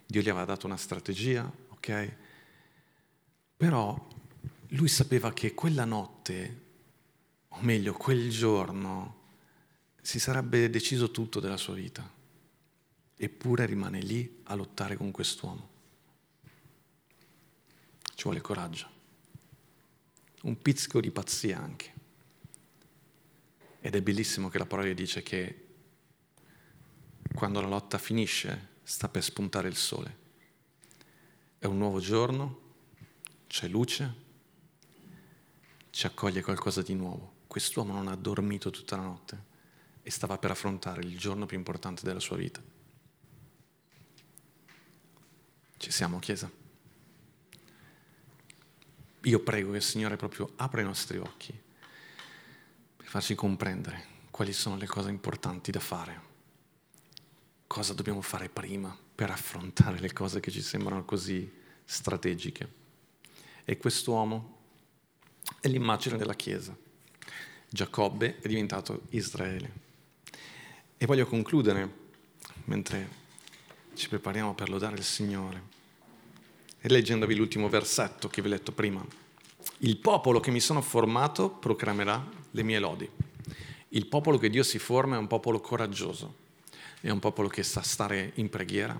Dio 0.06 0.22
gli 0.22 0.28
aveva 0.28 0.44
dato 0.44 0.66
una 0.66 0.76
strategia, 0.76 1.50
ok? 1.68 2.16
Però 3.56 4.08
lui 4.68 4.88
sapeva 4.88 5.32
che 5.32 5.54
quella 5.54 5.84
notte, 5.84 6.62
o 7.48 7.58
meglio 7.60 7.92
quel 7.92 8.30
giorno, 8.30 9.18
si 10.00 10.18
sarebbe 10.18 10.70
deciso 10.70 11.10
tutto 11.10 11.40
della 11.40 11.56
sua 11.56 11.74
vita. 11.74 12.10
Eppure 13.16 13.66
rimane 13.66 14.00
lì 14.00 14.40
a 14.44 14.54
lottare 14.54 14.96
con 14.96 15.10
quest'uomo. 15.10 15.68
Ci 18.14 18.22
vuole 18.24 18.40
coraggio. 18.40 18.88
Un 20.42 20.58
pizzico 20.60 21.00
di 21.00 21.10
pazzia 21.10 21.58
anche. 21.58 21.92
Ed 23.80 23.94
è 23.94 24.02
bellissimo 24.02 24.48
che 24.48 24.58
la 24.58 24.66
parola 24.66 24.92
dice 24.92 25.22
che 25.22 25.66
quando 27.34 27.60
la 27.60 27.68
lotta 27.68 27.96
finisce 27.96 28.68
sta 28.82 29.08
per 29.08 29.22
spuntare 29.22 29.68
il 29.68 29.76
sole. 29.76 30.18
È 31.58 31.64
un 31.64 31.78
nuovo 31.78 31.98
giorno, 32.00 32.60
c'è 33.46 33.68
luce, 33.68 34.14
ci 35.90 36.06
accoglie 36.06 36.42
qualcosa 36.42 36.82
di 36.82 36.94
nuovo. 36.94 37.38
Quest'uomo 37.46 37.94
non 37.94 38.08
ha 38.08 38.16
dormito 38.16 38.70
tutta 38.70 38.96
la 38.96 39.02
notte 39.02 39.44
e 40.02 40.10
stava 40.10 40.36
per 40.36 40.50
affrontare 40.50 41.00
il 41.02 41.16
giorno 41.16 41.46
più 41.46 41.56
importante 41.56 42.02
della 42.04 42.20
sua 42.20 42.36
vita. 42.36 42.62
Ci 45.78 45.90
siamo, 45.90 46.18
Chiesa? 46.18 46.50
Io 49.22 49.40
prego 49.40 49.70
che 49.70 49.78
il 49.78 49.82
Signore 49.82 50.16
proprio 50.16 50.52
apra 50.56 50.82
i 50.82 50.84
nostri 50.84 51.16
occhi 51.16 51.68
farci 53.10 53.34
comprendere 53.34 54.04
quali 54.30 54.52
sono 54.52 54.76
le 54.76 54.86
cose 54.86 55.10
importanti 55.10 55.72
da 55.72 55.80
fare, 55.80 56.20
cosa 57.66 57.92
dobbiamo 57.92 58.20
fare 58.20 58.48
prima 58.48 58.96
per 59.16 59.32
affrontare 59.32 59.98
le 59.98 60.12
cose 60.12 60.38
che 60.38 60.52
ci 60.52 60.62
sembrano 60.62 61.04
così 61.04 61.52
strategiche. 61.84 62.72
E 63.64 63.76
quest'uomo 63.78 64.58
è 65.58 65.66
l'immagine 65.66 66.16
della 66.16 66.34
Chiesa. 66.34 66.72
Giacobbe 67.68 68.38
è 68.38 68.46
diventato 68.46 69.02
Israele. 69.10 69.72
E 70.96 71.04
voglio 71.04 71.26
concludere, 71.26 71.92
mentre 72.66 73.08
ci 73.94 74.08
prepariamo 74.08 74.54
per 74.54 74.68
lodare 74.68 74.94
il 74.94 75.02
Signore, 75.02 75.62
e 76.78 76.88
leggendovi 76.88 77.34
l'ultimo 77.34 77.68
versetto 77.68 78.28
che 78.28 78.40
vi 78.40 78.46
ho 78.46 78.52
letto 78.52 78.70
prima. 78.70 79.04
Il 79.78 79.96
popolo 79.96 80.38
che 80.38 80.52
mi 80.52 80.60
sono 80.60 80.80
formato 80.80 81.50
proclamerà 81.50 82.38
le 82.50 82.62
mie 82.62 82.78
lodi. 82.78 83.08
Il 83.88 84.06
popolo 84.06 84.38
che 84.38 84.50
Dio 84.50 84.62
si 84.62 84.78
forma 84.78 85.16
è 85.16 85.18
un 85.18 85.26
popolo 85.26 85.60
coraggioso 85.60 86.48
è 87.00 87.08
un 87.08 87.18
popolo 87.18 87.48
che 87.48 87.62
sa 87.62 87.80
stare 87.80 88.32
in 88.34 88.50
preghiera, 88.50 88.98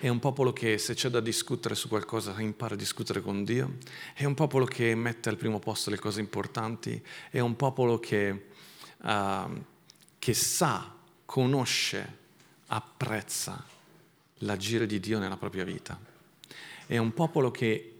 è 0.00 0.08
un 0.08 0.18
popolo 0.18 0.52
che 0.54 0.78
se 0.78 0.94
c'è 0.94 1.10
da 1.10 1.20
discutere 1.20 1.74
su 1.74 1.88
qualcosa 1.88 2.34
impara 2.40 2.74
a 2.74 2.78
discutere 2.78 3.20
con 3.20 3.44
Dio, 3.44 3.76
è 4.14 4.24
un 4.24 4.32
popolo 4.32 4.64
che 4.64 4.94
mette 4.94 5.28
al 5.28 5.36
primo 5.36 5.58
posto 5.58 5.90
le 5.90 5.98
cose 5.98 6.20
importanti, 6.20 7.02
è 7.30 7.40
un 7.40 7.54
popolo 7.54 7.98
che, 7.98 8.46
uh, 9.02 9.62
che 10.18 10.34
sa, 10.34 10.90
conosce, 11.26 12.18
apprezza 12.68 13.62
l'agire 14.38 14.86
di 14.86 14.98
Dio 14.98 15.18
nella 15.18 15.36
propria 15.36 15.64
vita. 15.64 16.00
È 16.86 16.96
un 16.96 17.12
popolo 17.12 17.50
che 17.50 17.90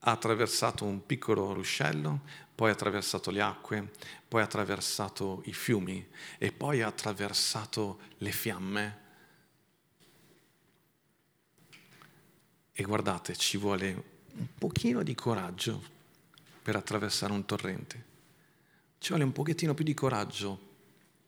ha 0.00 0.10
attraversato 0.10 0.84
un 0.84 1.04
piccolo 1.06 1.54
ruscello, 1.54 2.20
poi 2.60 2.68
ha 2.68 2.74
attraversato 2.74 3.30
le 3.30 3.40
acque, 3.40 3.90
poi 4.28 4.42
ha 4.42 4.44
attraversato 4.44 5.40
i 5.46 5.52
fiumi 5.54 6.06
e 6.36 6.52
poi 6.52 6.82
ha 6.82 6.88
attraversato 6.88 8.00
le 8.18 8.32
fiamme. 8.32 8.98
E 12.70 12.82
guardate, 12.82 13.34
ci 13.34 13.56
vuole 13.56 14.04
un 14.34 14.46
pochino 14.58 15.02
di 15.02 15.14
coraggio 15.14 15.82
per 16.60 16.76
attraversare 16.76 17.32
un 17.32 17.46
torrente. 17.46 18.04
Ci 18.98 19.08
vuole 19.08 19.24
un 19.24 19.32
pochettino 19.32 19.72
più 19.72 19.84
di 19.84 19.94
coraggio 19.94 20.68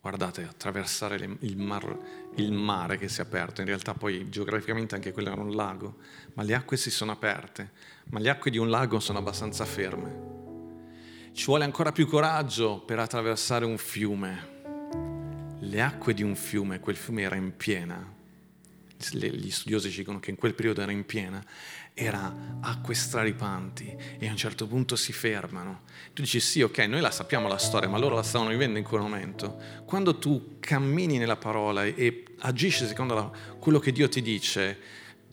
guardate, 0.03 0.43
attraversare 0.43 1.17
il, 1.41 1.57
mar, 1.57 1.99
il, 2.35 2.53
mare 2.53 2.99
che 2.99 3.09
si 3.09 3.21
è 3.21 3.25
aperto, 3.25 3.63
in 3.63 3.69
realtà 3.69 3.95
poi 3.95 4.29
geograficamente 4.29 4.97
anche 4.97 5.13
quello 5.13 5.31
era 5.31 5.41
un 5.41 5.55
lago, 5.55 5.97
ma 6.35 6.43
le 6.43 6.55
acque 6.55 6.77
si 6.77 6.91
sono 6.91 7.13
aperte, 7.13 7.71
ma 8.11 8.19
le 8.19 8.29
acque 8.29 8.51
di 8.51 8.59
un 8.59 8.69
lago 8.69 9.01
sono 9.01 9.19
abbastanza 9.19 9.65
ferme. 9.65 10.42
Ci 11.35 11.47
vuole 11.47 11.65
ancora 11.65 11.93
più 11.93 12.07
coraggio 12.07 12.81
per 12.81 12.99
attraversare 12.99 13.65
un 13.65 13.79
fiume. 13.79 14.51
Le 15.61 15.81
acque 15.81 16.13
di 16.13 16.23
un 16.23 16.37
fiume, 16.37 16.79
quel 16.79 16.95
fiume 16.95 17.23
era 17.23 17.37
in 17.37 17.57
piena, 17.57 18.07
gli 19.11 19.51
studiosi 19.51 19.89
dicono 19.89 20.21
che 20.21 20.29
in 20.29 20.37
quel 20.37 20.53
periodo 20.53 20.83
era 20.83 20.93
in 20.93 21.07
piena, 21.07 21.43
era 21.95 22.59
acque 22.61 22.95
straripanti 22.95 23.97
e 24.19 24.29
a 24.29 24.31
un 24.31 24.37
certo 24.37 24.67
punto 24.67 24.95
si 24.95 25.15
fermano. 25.15 25.81
Tu 26.13 26.21
dici 26.21 26.39
sì, 26.39 26.61
ok, 26.61 26.79
noi 26.81 27.01
la 27.01 27.11
sappiamo 27.11 27.49
la 27.49 27.57
storia, 27.57 27.89
ma 27.89 27.97
loro 27.97 28.15
la 28.15 28.23
stavano 28.23 28.51
vivendo 28.51 28.79
in 28.79 28.85
quel 28.85 29.01
momento. 29.01 29.59
Quando 29.87 30.19
tu 30.19 30.57
cammini 30.61 31.17
nella 31.17 31.37
parola 31.37 31.87
e 31.87 32.25
agisci 32.41 32.87
secondo 32.87 33.15
la, 33.15 33.31
quello 33.59 33.79
che 33.79 33.91
Dio 33.91 34.07
ti 34.07 34.21
dice, 34.21 34.79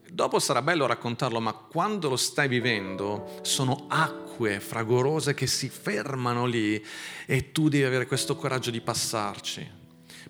dopo 0.10 0.40
sarà 0.40 0.62
bello 0.62 0.86
raccontarlo, 0.86 1.42
ma 1.42 1.52
quando 1.52 2.08
lo 2.08 2.16
stai 2.16 2.48
vivendo 2.48 3.40
sono 3.42 3.86
acque 4.40 4.60
fragorose 4.62 5.34
che 5.34 5.48
si 5.48 5.68
fermano 5.68 6.46
lì 6.46 6.82
e 7.26 7.52
tu 7.52 7.68
devi 7.68 7.84
avere 7.84 8.06
questo 8.06 8.36
coraggio 8.38 8.72
di 8.72 8.80
passarci. 8.80 9.78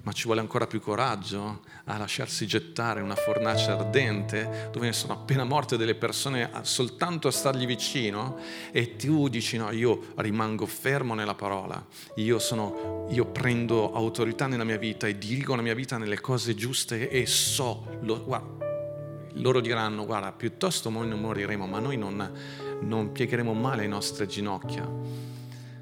Ma 0.02 0.14
ci 0.14 0.24
vuole 0.24 0.40
ancora 0.40 0.66
più 0.66 0.80
coraggio 0.80 1.62
a 1.86 1.98
lasciarsi 1.98 2.48
gettare 2.48 3.02
una 3.02 3.16
fornace 3.16 3.70
ardente 3.70 4.70
dove 4.72 4.86
ne 4.86 4.94
sono 4.94 5.14
appena 5.14 5.44
morte 5.44 5.76
delle 5.76 5.94
persone 5.94 6.50
soltanto 6.62 7.28
a 7.28 7.32
stargli 7.32 7.66
vicino 7.66 8.38
e 8.72 8.96
tu 8.96 9.28
dici 9.28 9.58
no, 9.58 9.72
io 9.72 10.14
rimango 10.16 10.66
fermo 10.66 11.16
nella 11.16 11.36
parola, 11.36 11.86
io, 12.16 12.40
sono, 12.40 13.08
io 13.10 13.26
prendo 13.26 13.94
autorità 13.94 14.48
nella 14.48 14.64
mia 14.64 14.78
vita 14.78 15.06
e 15.06 15.18
dirigo 15.18 15.56
la 15.56 15.62
mia 15.62 15.76
vita 15.76 15.98
nelle 15.98 16.22
cose 16.22 16.56
giuste 16.56 17.10
e 17.10 17.26
so, 17.26 17.98
lo, 18.02 18.24
guarda, 18.24 18.69
loro 19.34 19.62
diranno 19.62 20.06
guarda 20.06 20.32
piuttosto 20.32 20.90
noi 20.90 21.08
non 21.08 21.20
moriremo 21.20 21.66
ma 21.68 21.80
noi 21.80 21.98
non, 21.98 22.32
non 22.82 23.12
piegheremo 23.12 23.54
mai 23.54 23.78
le 23.78 23.88
nostre 23.88 24.26
ginocchia 24.26 24.90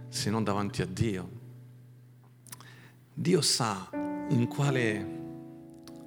se 0.10 0.30
non 0.30 0.44
davanti 0.44 0.82
a 0.82 0.86
Dio. 0.86 1.30
Dio 3.14 3.42
sa 3.42 3.90
in 4.30 4.48
quale 4.48 5.20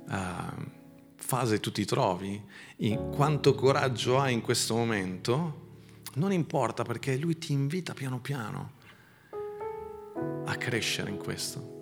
uh, 0.07 0.71
fase 1.17 1.61
tu 1.61 1.71
ti 1.73 1.85
trovi, 1.85 2.43
in 2.79 3.11
quanto 3.11 3.55
coraggio 3.55 4.19
hai 4.19 4.33
in 4.33 4.41
questo 4.41 4.75
momento, 4.75 5.69
non 6.15 6.33
importa 6.33 6.83
perché 6.83 7.17
Lui 7.17 7.39
ti 7.39 7.53
invita 7.53 7.95
piano 7.95 8.21
piano 8.21 8.73
a 10.45 10.55
crescere 10.57 11.11
in 11.11 11.19
questo. 11.19 11.79